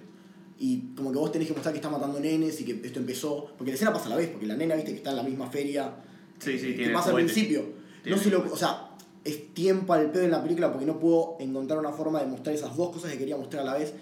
Y 0.59 0.95
como 0.95 1.11
que 1.13 1.19
vos 1.19 1.33
tenés 1.33 1.49
que 1.49 1.55
mostrar 1.55 1.73
que 1.73 1.79
está 1.79 1.89
matando 1.89 2.21
nenes 2.21 2.61
y 2.61 2.65
que 2.65 2.81
esto 2.87 2.99
empezó. 3.01 3.53
Porque 3.57 3.71
la 3.73 3.75
escena 3.77 3.93
pasa 3.93 4.07
a 4.07 4.11
la 4.11 4.17
vez, 4.17 4.29
porque 4.29 4.47
la 4.47 4.57
nena, 4.57 4.75
viste, 4.75 4.91
que 4.93 4.99
está 4.99 5.11
en 5.11 5.17
la 5.17 5.23
misma 5.23 5.51
feria. 5.51 5.95
Sí, 6.39 6.59
sí, 6.59 6.69
que 6.69 6.73
tiene 6.75 6.93
pasa 6.93 7.09
al 7.11 7.17
principio. 7.17 7.65
Tiene 8.03 8.17
No 8.17 8.23
se 8.23 8.31
lo, 8.31 8.53
o 8.53 8.57
sea, 8.57 8.90
es 9.25 9.55
tiempo 9.55 9.93
al 9.93 10.11
pedo 10.11 10.25
en 10.25 10.31
la 10.31 10.43
película 10.43 10.71
porque 10.71 10.87
no 10.87 10.99
puedo 10.99 11.37
encontrar 11.41 11.79
una 11.79 11.93
forma 11.93 12.21
de 12.21 12.27
mostrar 12.27 12.55
esas 12.55 12.77
dos 12.77 12.91
cosas 12.91 13.13
que 13.13 13.19
quería 13.19 13.37
mostrar 13.37 13.63
a 13.63 13.67
la 13.67 13.75
vez 13.75 13.93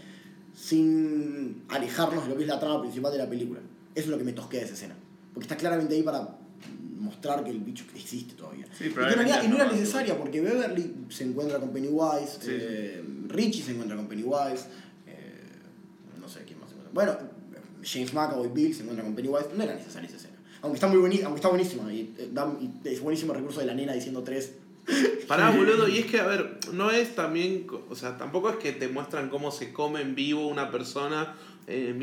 sin 0.54 1.62
alejarnos 1.68 2.24
de 2.24 2.30
lo 2.30 2.36
que 2.36 2.42
es 2.42 2.48
la 2.48 2.58
trama 2.58 2.80
principal 2.80 3.12
de 3.12 3.18
la 3.18 3.28
película. 3.28 3.60
Eso 3.94 4.06
es 4.06 4.08
lo 4.08 4.18
que 4.18 4.24
me 4.24 4.32
tosquea 4.32 4.60
de 4.60 4.66
esa 4.66 4.74
escena. 4.74 4.94
Porque 5.32 5.44
está 5.44 5.56
claramente 5.56 5.94
ahí 5.94 6.02
para 6.02 6.36
mostrar 6.96 7.44
que 7.44 7.50
el 7.50 7.60
bicho 7.60 7.84
existe 7.94 8.34
todavía. 8.34 8.66
Sí, 8.76 8.86
y 8.86 8.88
que 8.88 8.94
en 8.94 8.94
realidad 8.94 9.14
probablemente 9.14 9.46
y 9.46 9.48
no 9.48 9.56
era 9.56 9.72
necesaria 9.72 10.18
porque 10.18 10.40
Beverly 10.40 10.94
se 11.10 11.24
encuentra 11.24 11.58
con 11.58 11.70
Pennywise, 11.70 12.38
Sí, 12.40 12.50
eh, 12.50 13.04
Richie 13.28 13.62
se 13.62 13.72
encuentra 13.72 13.96
con 13.96 14.08
Pennywise, 14.08 14.66
eh, 15.06 15.42
no 16.20 16.28
sé 16.28 16.42
quién 16.44 16.58
más 16.60 16.70
se 16.70 16.76
encuentra. 16.76 16.92
Bueno, 16.92 17.16
James 17.82 18.12
McAvoy, 18.12 18.48
Bill 18.48 18.74
se 18.74 18.82
encuentra 18.82 19.04
con 19.04 19.14
Pennywise. 19.14 19.48
No 19.56 19.62
era 19.62 19.74
necesaria 19.74 20.08
esa 20.08 20.16
escena. 20.16 20.34
Aunque 20.62 20.74
está 20.74 20.88
muy 20.88 20.98
aunque 21.22 21.36
está 21.36 21.48
buenísima 21.48 21.92
y, 21.92 22.14
eh, 22.18 22.30
y 22.60 22.88
es 22.88 23.00
buenísimo 23.00 23.32
el 23.32 23.38
recurso 23.38 23.60
de 23.60 23.66
la 23.66 23.74
nena 23.74 23.92
diciendo 23.92 24.22
tres. 24.24 24.54
Pará, 25.26 25.50
boludo, 25.50 25.88
y 25.88 25.98
es 25.98 26.06
que, 26.06 26.20
a 26.20 26.26
ver, 26.26 26.58
no 26.72 26.90
es 26.90 27.14
también, 27.14 27.66
o 27.90 27.94
sea, 27.94 28.16
tampoco 28.16 28.50
es 28.50 28.56
que 28.56 28.72
te 28.72 28.88
muestran 28.88 29.28
cómo 29.28 29.50
se 29.50 29.72
come 29.72 30.00
en 30.00 30.14
vivo 30.14 30.46
una 30.46 30.70
persona 30.70 31.34
eh, 31.66 31.88
en 31.90 31.98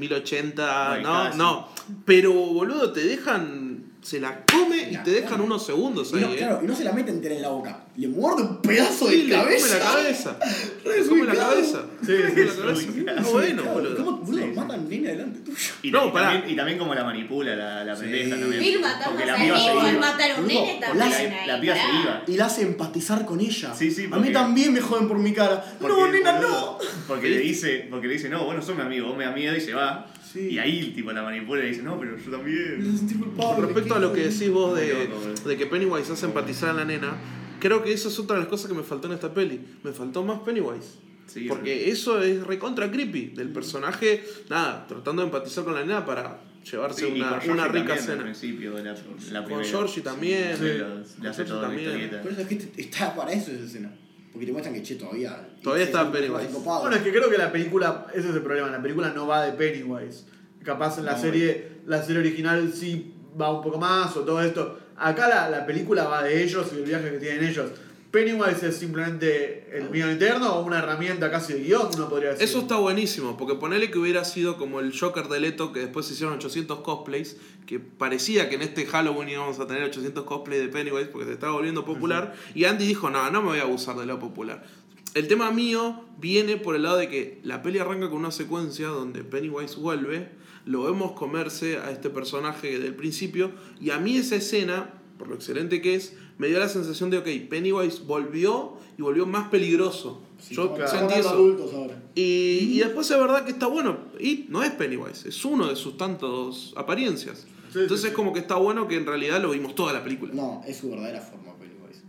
1080, 0.00 0.92
Ay, 0.92 1.02
no, 1.02 1.12
casi. 1.12 1.38
no, 1.38 1.68
pero, 2.06 2.32
boludo, 2.32 2.92
te 2.92 3.04
dejan, 3.04 3.71
se 4.02 4.18
la 4.18 4.42
come 4.52 4.88
y 4.90 4.94
La 4.94 5.04
te 5.04 5.12
dejan 5.12 5.30
come. 5.30 5.44
unos 5.44 5.64
segundos 5.64 6.10
Y 6.12 6.16
ahí, 6.16 6.22
no, 6.22 6.32
eh. 6.32 6.36
claro, 6.36 6.60
y 6.62 6.66
no 6.66 6.74
se 6.74 6.82
la 6.82 6.92
mete 6.92 7.12
entera 7.12 7.36
en 7.36 7.42
la 7.42 7.48
boca. 7.50 7.84
Le 7.96 8.08
muerde 8.08 8.42
un 8.42 8.56
pedazo 8.60 9.06
Sí, 9.08 9.18
de 9.18 9.24
le 9.24 9.34
cabeza. 9.34 9.66
come 9.68 9.78
la 9.78 9.92
cabeza. 9.92 10.38
Le 10.84 11.06
come 11.06 11.24
la 11.24 11.34
cabeza. 11.34 11.84
Sí, 12.04 12.12
Le 12.12 12.22
come 12.30 12.44
la 12.44 12.50
sí, 12.52 12.58
cabeza. 12.58 12.66
desubicado. 12.80 13.18
Está 13.18 13.30
bueno, 13.30 13.62
boludo. 13.64 13.96
¿Cómo, 13.96 14.16
boludo, 14.18 14.42
Sí, 14.42 14.48
sí. 14.50 14.56
matan 14.58 14.88
nene 14.88 15.08
delante 15.08 15.38
tuyo? 15.40 15.56
Y, 15.84 15.90
No, 15.92 16.08
y 16.08 16.10
pará. 16.10 16.32
también, 16.32 16.50
y 16.52 16.56
también 16.56 16.78
como 16.78 16.94
la 16.96 17.04
manipula 17.04 17.54
la, 17.54 17.84
la 17.84 17.94
Sí. 17.94 18.02
pendeja 18.02 18.30
también. 18.40 18.80
Porque 19.04 19.22
a 19.22 19.26
la 19.26 19.36
piba 19.36 19.58
se 19.58 19.64
iba. 19.72 20.00
matar 20.00 20.30
a 20.32 20.34
un 20.34 20.42
Boludo, 20.42 20.60
nene 20.66 20.80
también. 20.80 21.34
la- 21.46 21.60
piba 21.60 21.74
se 21.76 21.80
iba. 22.02 22.22
Y 22.26 22.36
la 22.36 22.46
hace 22.46 22.62
empatizar 22.62 23.24
con 23.24 23.38
ella. 23.40 23.72
Sí, 23.72 23.90
sí, 23.92 24.08
A 24.10 24.16
mí 24.16 24.32
también 24.32 24.72
me 24.72 24.80
joden 24.80 25.06
por 25.06 25.18
mi 25.18 25.32
cara. 25.32 25.64
Porque, 25.80 25.96
no, 25.96 26.08
nena, 26.10 26.40
no. 26.40 26.78
Porque 27.06 27.28
le 27.28 27.38
dice, 27.38 27.86
porque 27.88 28.08
le 28.08 28.14
dice, 28.14 28.28
no, 28.28 28.44
vos 28.44 28.56
no 28.56 28.62
sos 28.62 28.74
mi 28.74 28.82
amigo, 28.82 29.06
vos 29.08 29.16
me 29.16 29.24
da 29.26 29.30
miedo 29.30 29.54
y 29.56 29.60
se 29.60 29.74
va. 29.74 30.06
Sí. 30.32 30.48
Y 30.52 30.58
ahí 30.58 30.92
tipo 30.94 31.12
la 31.12 31.22
manipula 31.22 31.64
y 31.64 31.68
dice, 31.68 31.82
no, 31.82 31.98
pero 32.00 32.16
yo 32.16 32.30
también. 32.30 32.98
Con 33.36 33.62
respecto 33.64 33.94
a 33.94 33.98
lo 33.98 34.12
que 34.12 34.22
decís 34.28 34.48
vos 34.50 34.78
de, 34.78 35.08
de 35.46 35.56
que 35.56 35.66
Pennywise 35.66 36.12
hace 36.12 36.26
empatizar 36.26 36.70
a 36.70 36.72
la 36.72 36.84
nena, 36.84 37.14
creo 37.60 37.82
que 37.82 37.92
eso 37.92 38.08
es 38.08 38.18
otra 38.18 38.36
de 38.36 38.42
las 38.42 38.48
cosas 38.48 38.68
que 38.70 38.74
me 38.76 38.82
faltó 38.82 39.08
en 39.08 39.14
esta 39.14 39.32
peli. 39.34 39.60
Me 39.82 39.92
faltó 39.92 40.24
más 40.24 40.40
Pennywise. 40.40 40.98
Sí, 41.26 41.46
Porque 41.48 41.90
eso 41.90 42.20
es 42.22 42.46
recontra 42.46 42.90
creepy. 42.90 43.26
Del 43.34 43.48
personaje, 43.50 44.24
nada, 44.50 44.86
tratando 44.86 45.22
de 45.22 45.26
empatizar 45.28 45.64
con 45.64 45.74
la 45.74 45.80
nena 45.80 46.04
para 46.04 46.40
llevarse 46.70 47.06
Sí, 47.06 47.12
una, 47.20 47.40
una 47.48 47.68
rica 47.68 47.96
cena. 47.96 48.22
principio 48.22 48.72
de 48.74 48.84
la, 48.84 48.96
la 49.32 49.44
Con. 49.44 49.64
Georgie 49.64 50.02
también. 50.02 50.56
Sí, 50.56 50.62
Con 50.80 51.22
Georgie 51.22 51.44
todo 51.44 51.58
una 51.58 51.68
también. 51.68 51.88
historieta. 51.90 52.22
Por 52.22 52.32
eso 52.32 52.40
es 52.42 52.46
que 52.48 52.82
está 52.82 53.14
para 53.14 53.32
eso 53.32 53.50
esa 53.50 53.64
escena. 53.64 53.92
Porque 54.32 54.46
te 54.46 54.52
muestran 54.52 54.74
que 54.74 54.82
che 54.82 54.94
todavía. 54.96 55.48
Todavía 55.62 55.84
está 55.84 56.10
Pennywise. 56.10 56.48
Bueno, 56.64 56.96
es 56.96 57.02
que 57.02 57.10
creo 57.10 57.28
que 57.30 57.36
la 57.38 57.52
película, 57.52 58.06
ese 58.14 58.30
es 58.30 58.34
el 58.34 58.42
problema, 58.42 58.70
la 58.70 58.80
película 58.80 59.10
no 59.14 59.26
va 59.26 59.44
de 59.44 59.52
Pennywise. 59.52 60.24
Capaz 60.64 60.98
en 60.98 61.04
la 61.04 61.12
No, 61.12 61.18
serie, 61.18 61.80
la 61.86 62.02
serie 62.02 62.20
original 62.20 62.72
sí 62.72 63.14
va 63.40 63.52
un 63.52 63.62
poco 63.62 63.78
más 63.78 64.16
o 64.16 64.20
todo 64.20 64.40
esto. 64.42 64.78
Acá 64.96 65.28
la, 65.28 65.50
la 65.50 65.66
película 65.66 66.04
va 66.04 66.22
de 66.22 66.42
ellos 66.42 66.68
y 66.72 66.76
del 66.76 66.84
viaje 66.84 67.10
que 67.10 67.18
tienen 67.18 67.44
ellos. 67.44 67.70
Pennywise 68.12 68.68
es 68.68 68.76
simplemente 68.76 69.70
el 69.72 69.88
mío 69.88 70.12
interno 70.12 70.56
o 70.56 70.62
una 70.66 70.80
herramienta 70.80 71.30
casi 71.30 71.54
de 71.54 71.60
guion, 71.60 71.88
uno 71.94 72.10
podría 72.10 72.32
decir. 72.32 72.44
Eso 72.44 72.58
está 72.60 72.76
buenísimo, 72.76 73.38
porque 73.38 73.54
ponele 73.54 73.90
que 73.90 73.98
hubiera 73.98 74.22
sido 74.26 74.58
como 74.58 74.80
el 74.80 74.96
Joker 74.96 75.28
de 75.28 75.40
Leto, 75.40 75.72
que 75.72 75.80
después 75.80 76.04
se 76.04 76.12
hicieron 76.12 76.34
800 76.34 76.80
cosplays, 76.80 77.38
que 77.64 77.80
parecía 77.80 78.50
que 78.50 78.56
en 78.56 78.62
este 78.62 78.84
Halloween 78.84 79.30
íbamos 79.30 79.58
a 79.60 79.66
tener 79.66 79.84
800 79.84 80.24
cosplays 80.24 80.60
de 80.60 80.68
Pennywise 80.68 81.06
porque 81.06 81.26
se 81.26 81.32
estaba 81.32 81.54
volviendo 81.54 81.86
popular, 81.86 82.34
y 82.54 82.66
Andy 82.66 82.86
dijo, 82.86 83.08
no, 83.08 83.30
no 83.30 83.40
me 83.40 83.48
voy 83.48 83.58
a 83.60 83.62
abusar 83.62 83.96
de 83.96 84.04
lo 84.04 84.18
popular. 84.18 84.62
El 85.14 85.26
tema 85.26 85.50
mío 85.50 86.04
viene 86.18 86.58
por 86.58 86.76
el 86.76 86.82
lado 86.82 86.98
de 86.98 87.08
que 87.08 87.40
la 87.44 87.62
peli 87.62 87.78
arranca 87.78 88.10
con 88.10 88.18
una 88.18 88.30
secuencia 88.30 88.88
donde 88.88 89.24
Pennywise 89.24 89.76
vuelve, 89.76 90.28
lo 90.66 90.82
vemos 90.82 91.12
comerse 91.12 91.78
a 91.78 91.90
este 91.90 92.10
personaje 92.10 92.78
del 92.78 92.94
principio, 92.94 93.52
y 93.80 93.88
a 93.88 93.96
mí 93.96 94.18
esa 94.18 94.36
escena, 94.36 95.00
por 95.16 95.28
lo 95.28 95.34
excelente 95.34 95.80
que 95.80 95.94
es, 95.94 96.14
me 96.42 96.48
dio 96.48 96.58
la 96.58 96.68
sensación 96.68 97.08
de, 97.08 97.18
ok, 97.18 97.28
Pennywise 97.48 98.02
volvió 98.04 98.72
y 98.98 99.02
volvió 99.02 99.26
más 99.26 99.48
peligroso. 99.48 100.20
Sí, 100.40 100.56
Yo 100.56 100.72
como- 100.72 100.88
sentí 100.88 101.14
eso. 101.20 101.28
adultos 101.30 101.72
ahora. 101.72 102.02
Y, 102.16 102.22
y 102.72 102.78
después 102.80 103.08
es 103.08 103.16
verdad 103.16 103.44
que 103.44 103.52
está 103.52 103.66
bueno. 103.68 103.96
Y 104.18 104.46
no 104.48 104.64
es 104.64 104.72
Pennywise, 104.72 105.28
es 105.28 105.44
uno 105.44 105.68
de 105.68 105.76
sus 105.76 105.96
tantos 105.96 106.74
apariencias. 106.76 107.46
Sí, 107.72 107.78
Entonces 107.78 108.00
sí, 108.00 108.06
es 108.08 108.10
sí. 108.12 108.16
como 108.16 108.32
que 108.32 108.40
está 108.40 108.56
bueno 108.56 108.88
que 108.88 108.96
en 108.96 109.06
realidad 109.06 109.40
lo 109.40 109.50
vimos 109.50 109.76
toda 109.76 109.92
la 109.92 110.02
película. 110.02 110.32
No, 110.34 110.62
es 110.66 110.78
su 110.78 110.90
verdadera 110.90 111.20
forma, 111.20 111.54
Pennywise. 111.54 112.02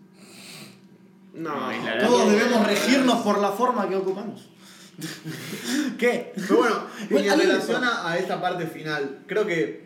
No, 1.36 1.56
No, 1.56 1.72
es 1.72 1.84
la- 1.84 2.08
Todos 2.08 2.32
debemos 2.32 2.66
regirnos 2.68 3.22
por 3.22 3.40
la 3.40 3.52
forma 3.52 3.88
que 3.88 3.96
ocupamos. 3.96 4.50
¿Qué? 6.00 6.34
Pero 6.36 6.58
bueno, 6.58 6.76
y 7.12 7.28
en 7.28 7.40
relación 7.40 7.84
a, 7.84 8.10
a 8.12 8.18
esta 8.18 8.42
parte 8.42 8.66
final, 8.68 9.20
creo 9.28 9.46
que 9.46 9.86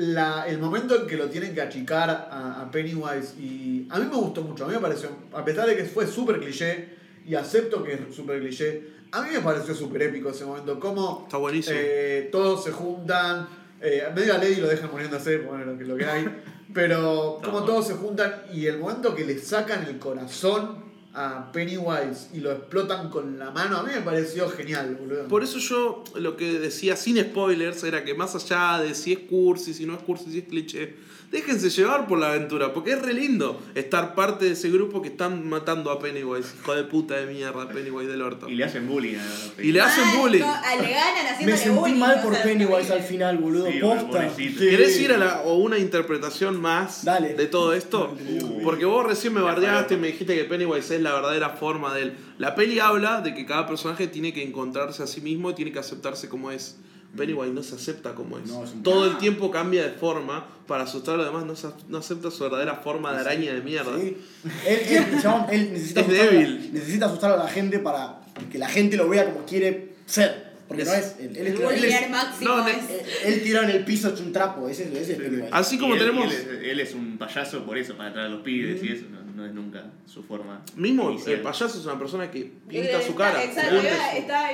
la, 0.00 0.46
el 0.48 0.58
momento 0.58 0.98
en 0.98 1.06
que 1.06 1.16
lo 1.16 1.28
tienen 1.28 1.54
que 1.54 1.60
achicar 1.60 2.08
a, 2.08 2.62
a 2.62 2.70
Pennywise, 2.70 3.38
y 3.38 3.86
a 3.90 3.98
mí 3.98 4.06
me 4.06 4.16
gustó 4.16 4.42
mucho, 4.42 4.64
a 4.64 4.68
mí 4.68 4.74
me 4.74 4.80
pareció, 4.80 5.10
a 5.32 5.44
pesar 5.44 5.66
de 5.68 5.76
que 5.76 5.84
fue 5.84 6.06
súper 6.06 6.40
cliché, 6.40 6.88
y 7.26 7.34
acepto 7.34 7.84
que 7.84 7.92
es 7.94 8.00
súper 8.14 8.40
cliché. 8.40 8.82
A 9.12 9.22
mí 9.22 9.28
me 9.32 9.40
pareció 9.40 9.74
súper 9.74 10.02
épico 10.02 10.30
ese 10.30 10.46
momento, 10.46 10.80
como 10.80 11.24
Está 11.26 11.36
buenísimo. 11.36 11.76
eh, 11.78 12.28
todos 12.32 12.64
se 12.64 12.70
juntan, 12.72 13.46
eh, 13.82 14.04
medio 14.16 14.34
a 14.34 14.38
Lady 14.38 14.56
lo 14.56 14.68
dejan 14.68 14.90
muriéndose, 14.90 15.38
bueno, 15.38 15.66
lo 15.66 15.78
que, 15.78 15.84
lo 15.84 15.96
que 15.96 16.04
hay, 16.06 16.42
pero 16.72 17.38
como 17.44 17.64
todos 17.64 17.86
se 17.88 17.94
juntan 17.94 18.42
y 18.54 18.66
el 18.66 18.78
momento 18.78 19.14
que 19.14 19.24
le 19.26 19.38
sacan 19.38 19.84
el 19.84 19.98
corazón 19.98 20.89
a 21.12 21.50
Pennywise 21.52 22.28
y 22.32 22.40
lo 22.40 22.52
explotan 22.52 23.10
con 23.10 23.38
la 23.38 23.50
mano, 23.50 23.78
a 23.78 23.82
mí 23.82 23.90
me 23.94 24.00
pareció 24.00 24.48
genial, 24.48 24.96
boludo. 25.00 25.26
Por 25.28 25.42
eso 25.42 25.58
yo 25.58 26.04
lo 26.14 26.36
que 26.36 26.58
decía 26.58 26.96
sin 26.96 27.18
spoilers 27.18 27.82
era 27.82 28.04
que 28.04 28.14
más 28.14 28.34
allá 28.36 28.80
de 28.82 28.94
si 28.94 29.12
es 29.12 29.18
cursi, 29.20 29.74
si 29.74 29.86
no 29.86 29.94
es 29.94 30.00
cursi, 30.02 30.30
si 30.30 30.38
es 30.38 30.44
cliché, 30.44 30.94
déjense 31.30 31.70
llevar 31.70 32.06
por 32.08 32.18
la 32.18 32.30
aventura, 32.30 32.72
porque 32.72 32.92
es 32.92 33.02
re 33.02 33.12
lindo 33.12 33.60
estar 33.74 34.14
parte 34.14 34.46
de 34.46 34.52
ese 34.52 34.68
grupo 34.68 35.00
que 35.00 35.08
están 35.08 35.48
matando 35.48 35.90
a 35.90 35.98
Pennywise, 36.00 36.48
hijo 36.60 36.74
de 36.74 36.84
puta 36.84 37.16
de 37.16 37.26
mierda, 37.26 37.68
Pennywise 37.68 38.10
del 38.10 38.22
orto. 38.22 38.48
Y 38.48 38.54
le 38.56 38.64
hacen 38.64 38.88
bullying 38.88 39.16
a 39.16 39.24
la 39.24 39.62
Y 39.64 39.72
le 39.72 39.80
hacen 39.80 40.06
Mal, 40.06 40.16
bullying. 40.18 40.40
no, 40.40 40.82
le 40.82 40.90
ganan 40.90 41.44
Me 41.46 41.56
sentí 41.56 41.78
bullying, 41.78 41.98
mal 41.98 42.18
o 42.18 42.22
por 42.22 42.34
sea, 42.34 42.42
Pennywise 42.42 42.92
al 42.92 43.02
final, 43.02 43.38
boludo. 43.38 43.66
Sí, 43.70 43.78
Posta. 43.80 44.28
¿Querés 44.36 44.98
ir 45.00 45.12
a 45.12 45.18
la, 45.18 45.40
o 45.42 45.54
una 45.54 45.78
interpretación 45.78 46.60
más 46.60 47.04
Dale. 47.04 47.34
de 47.34 47.46
todo 47.46 47.74
esto? 47.74 48.12
Uy. 48.28 48.60
Porque 48.64 48.84
vos 48.84 49.06
recién 49.06 49.32
me 49.32 49.40
bardeaste 49.40 49.94
y 49.94 49.96
me 49.98 50.08
dijiste 50.08 50.34
que 50.34 50.44
Pennywise 50.44 50.96
es 50.96 50.99
la 51.02 51.12
verdadera 51.14 51.50
forma 51.50 51.94
de 51.94 52.02
él. 52.02 52.12
La 52.38 52.54
peli 52.54 52.78
habla 52.78 53.20
de 53.20 53.34
que 53.34 53.46
cada 53.46 53.66
personaje 53.66 54.06
tiene 54.06 54.32
que 54.32 54.42
encontrarse 54.42 55.02
a 55.02 55.06
sí 55.06 55.20
mismo 55.20 55.50
y 55.50 55.54
tiene 55.54 55.72
que 55.72 55.78
aceptarse 55.78 56.28
como 56.28 56.50
es. 56.50 56.76
Pennywise 57.16 57.52
no 57.52 57.62
se 57.64 57.74
acepta 57.74 58.14
como 58.14 58.38
es. 58.38 58.46
No, 58.46 58.62
es 58.62 58.70
Todo 58.84 59.04
el 59.10 59.18
tiempo 59.18 59.50
cambia 59.50 59.82
de 59.82 59.90
forma 59.90 60.46
para 60.68 60.84
asustar 60.84 61.14
a 61.14 61.16
los 61.18 61.26
demás. 61.26 61.44
No, 61.44 61.56
se- 61.56 61.74
no 61.88 61.98
acepta 61.98 62.30
su 62.30 62.44
verdadera 62.44 62.76
forma 62.76 63.12
de 63.12 63.18
araña 63.18 63.52
de 63.52 63.60
mierda. 63.62 63.98
Sí. 63.98 64.16
Él, 64.64 64.78
él, 64.88 65.20
chabón, 65.20 65.46
él 65.50 65.70
necesita, 65.72 66.02
Es 66.02 66.06
asustar 66.06 66.30
débil. 66.30 66.68
A, 66.70 66.72
necesita 66.72 67.06
asustar 67.06 67.32
a 67.32 67.36
la 67.36 67.48
gente 67.48 67.80
para 67.80 68.20
que 68.52 68.58
la 68.58 68.68
gente 68.68 68.96
lo 68.96 69.08
vea 69.08 69.24
como 69.32 69.44
quiere 69.44 69.94
ser. 70.06 70.50
Porque 70.68 70.82
Es- 70.84 70.88
no 70.88 70.94
es. 70.94 71.16
Él, 71.18 71.36
él, 71.36 71.36
El 71.38 71.46
es- 71.48 71.54
él 71.58 71.66
bullying 71.66 71.92
es- 71.94 72.10
máximo 72.10 72.54
no, 72.54 72.68
es... 72.68 72.76
él- 72.76 73.00
él 73.24 73.42
tirado 73.42 73.64
en 73.68 73.70
el 73.76 73.84
piso 73.84 74.10
hecho 74.10 74.22
un 74.22 74.32
trapo. 74.32 74.68
Ese, 74.68 74.84
es- 74.84 74.94
ese 74.94 75.12
es 75.14 75.18
Pennywise. 75.18 75.48
Así 75.50 75.78
como 75.78 75.96
tenemos- 75.96 76.32
Él, 76.32 76.40
es- 76.62 76.68
él 76.70 76.78
es 76.78 76.94
un 76.94 77.18
payaso 77.18 77.64
por 77.64 77.76
eso, 77.76 77.96
para 77.96 78.10
atraer 78.10 78.28
a 78.28 78.30
los 78.30 78.42
pibes 78.42 78.80
y 78.84 78.92
eso. 78.92 79.06
No, 79.10 79.19
no 79.34 79.44
es 79.46 79.52
nunca 79.54 79.84
su 80.06 80.22
forma. 80.22 80.60
Mismo 80.76 81.10
inicial. 81.10 81.36
el 81.36 81.42
payaso 81.42 81.78
es 81.78 81.84
una 81.86 81.98
persona 81.98 82.30
que 82.30 82.52
pinta 82.68 83.00
Eh, 83.00 83.06
su 83.06 83.14
cara. 83.14 83.42
Exacto, 83.42 83.76
estaba 83.76 84.48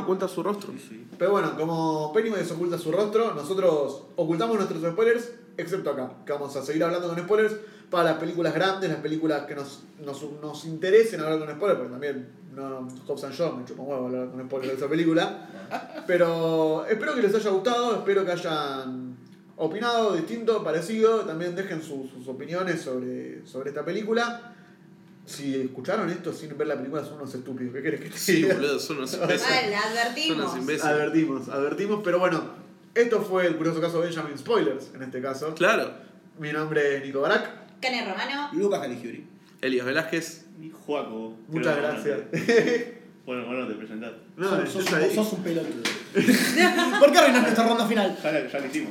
oculta 0.00 0.28
su- 0.28 0.42
rostro. 0.42 0.72
Sí. 0.78 1.06
Pero 1.18 1.30
bueno, 1.32 1.56
como 1.56 2.12
Pennywise 2.12 2.52
oculta 2.52 2.78
su 2.78 2.90
rostro, 2.92 3.34
nosotros 3.34 4.04
ocultamos 4.16 4.56
nuestros 4.56 4.82
spoilers, 4.82 5.32
excepto 5.56 5.90
acá, 5.90 6.10
que 6.26 6.32
vamos 6.32 6.54
a 6.56 6.62
seguir 6.62 6.82
hablando 6.84 7.08
con 7.08 7.18
spoilers 7.18 7.54
para 7.90 8.04
las 8.10 8.14
películas 8.18 8.54
grandes, 8.54 8.90
las 8.90 8.98
películas 9.00 9.44
que 9.46 9.54
nos, 9.54 9.84
nos, 10.04 10.22
nos 10.42 10.64
interesen 10.64 11.20
hablar 11.20 11.38
con 11.38 11.50
spoilers, 11.50 11.78
porque 11.78 11.92
también 11.92 12.28
no, 12.54 12.88
Hobbs 13.06 13.24
and 13.24 13.34
Shaw 13.34 13.56
me 13.56 13.64
chupa 13.64 13.82
un 13.82 13.88
huevo 13.90 14.06
hablar 14.06 14.30
con 14.30 14.44
spoilers 14.46 14.72
de 14.72 14.76
esa 14.78 14.88
película. 14.88 15.50
Pero 16.06 16.84
espero 16.86 17.14
que 17.14 17.22
les 17.22 17.34
haya 17.34 17.50
gustado, 17.50 17.96
espero 17.96 18.24
que 18.24 18.32
hayan 18.32 19.16
opinado 19.56 20.14
distinto, 20.14 20.62
parecido, 20.64 21.20
también 21.20 21.54
dejen 21.54 21.82
su- 21.82 22.08
sus 22.12 22.26
opiniones 22.28 22.80
sobre, 22.82 23.46
sobre 23.46 23.70
esta 23.70 23.84
película. 23.84 24.50
Si 25.26 25.54
escucharon 25.58 26.10
esto 26.10 26.32
sin 26.32 26.56
ver 26.58 26.66
la 26.66 26.76
película 26.76 27.02
son 27.02 27.14
unos 27.14 27.34
estúpidos, 27.34 27.72
¿qué 27.74 27.82
querés 27.82 28.00
que 28.00 28.10
te 28.10 28.18
Sí, 28.18 28.32
diga? 28.42 28.54
boludo, 28.56 28.78
son 28.78 28.98
unos 28.98 29.14
imbéciles. 29.14 29.42
Mal, 29.50 29.62
Son 29.64 29.72
unos 29.72 29.86
advertimos. 29.86 30.56
imbéciles. 30.58 30.84
Advertimos, 30.84 31.48
advertimos, 31.48 32.00
pero 32.04 32.18
bueno, 32.18 32.42
esto 32.94 33.22
fue 33.22 33.46
el 33.46 33.56
curioso 33.56 33.80
caso 33.80 34.00
de 34.00 34.06
Benjamin 34.08 34.36
Spoilers, 34.36 34.90
en 34.94 35.02
este 35.02 35.22
caso. 35.22 35.54
Claro. 35.54 35.92
Mi 36.38 36.52
nombre 36.52 36.96
es 36.98 37.04
Nico 37.06 37.20
Barak. 37.22 37.80
Cane 37.80 38.04
Romano. 38.08 38.50
Lucas 38.52 38.80
Caligiuri. 38.80 39.26
Elías 39.62 39.86
Velázquez. 39.86 40.44
Y 40.60 40.70
Juaco. 40.70 41.36
Muchas 41.48 41.76
gracias. 41.76 42.18
Bueno, 43.24 43.46
bueno, 43.46 43.66
te 43.66 43.72
presentar. 43.72 44.14
No, 44.36 44.50
sos, 44.66 44.84
sos, 44.84 45.12
sos 45.14 45.32
un 45.32 45.42
pelotudo. 45.42 45.82
¿Por 47.00 47.10
qué 47.10 47.18
arruinaste 47.18 47.48
esta 47.48 47.66
ronda 47.66 47.86
final? 47.88 48.18
Ya, 48.22 48.46
ya 48.48 48.58
lo 48.58 48.66
hicimos. 48.66 48.90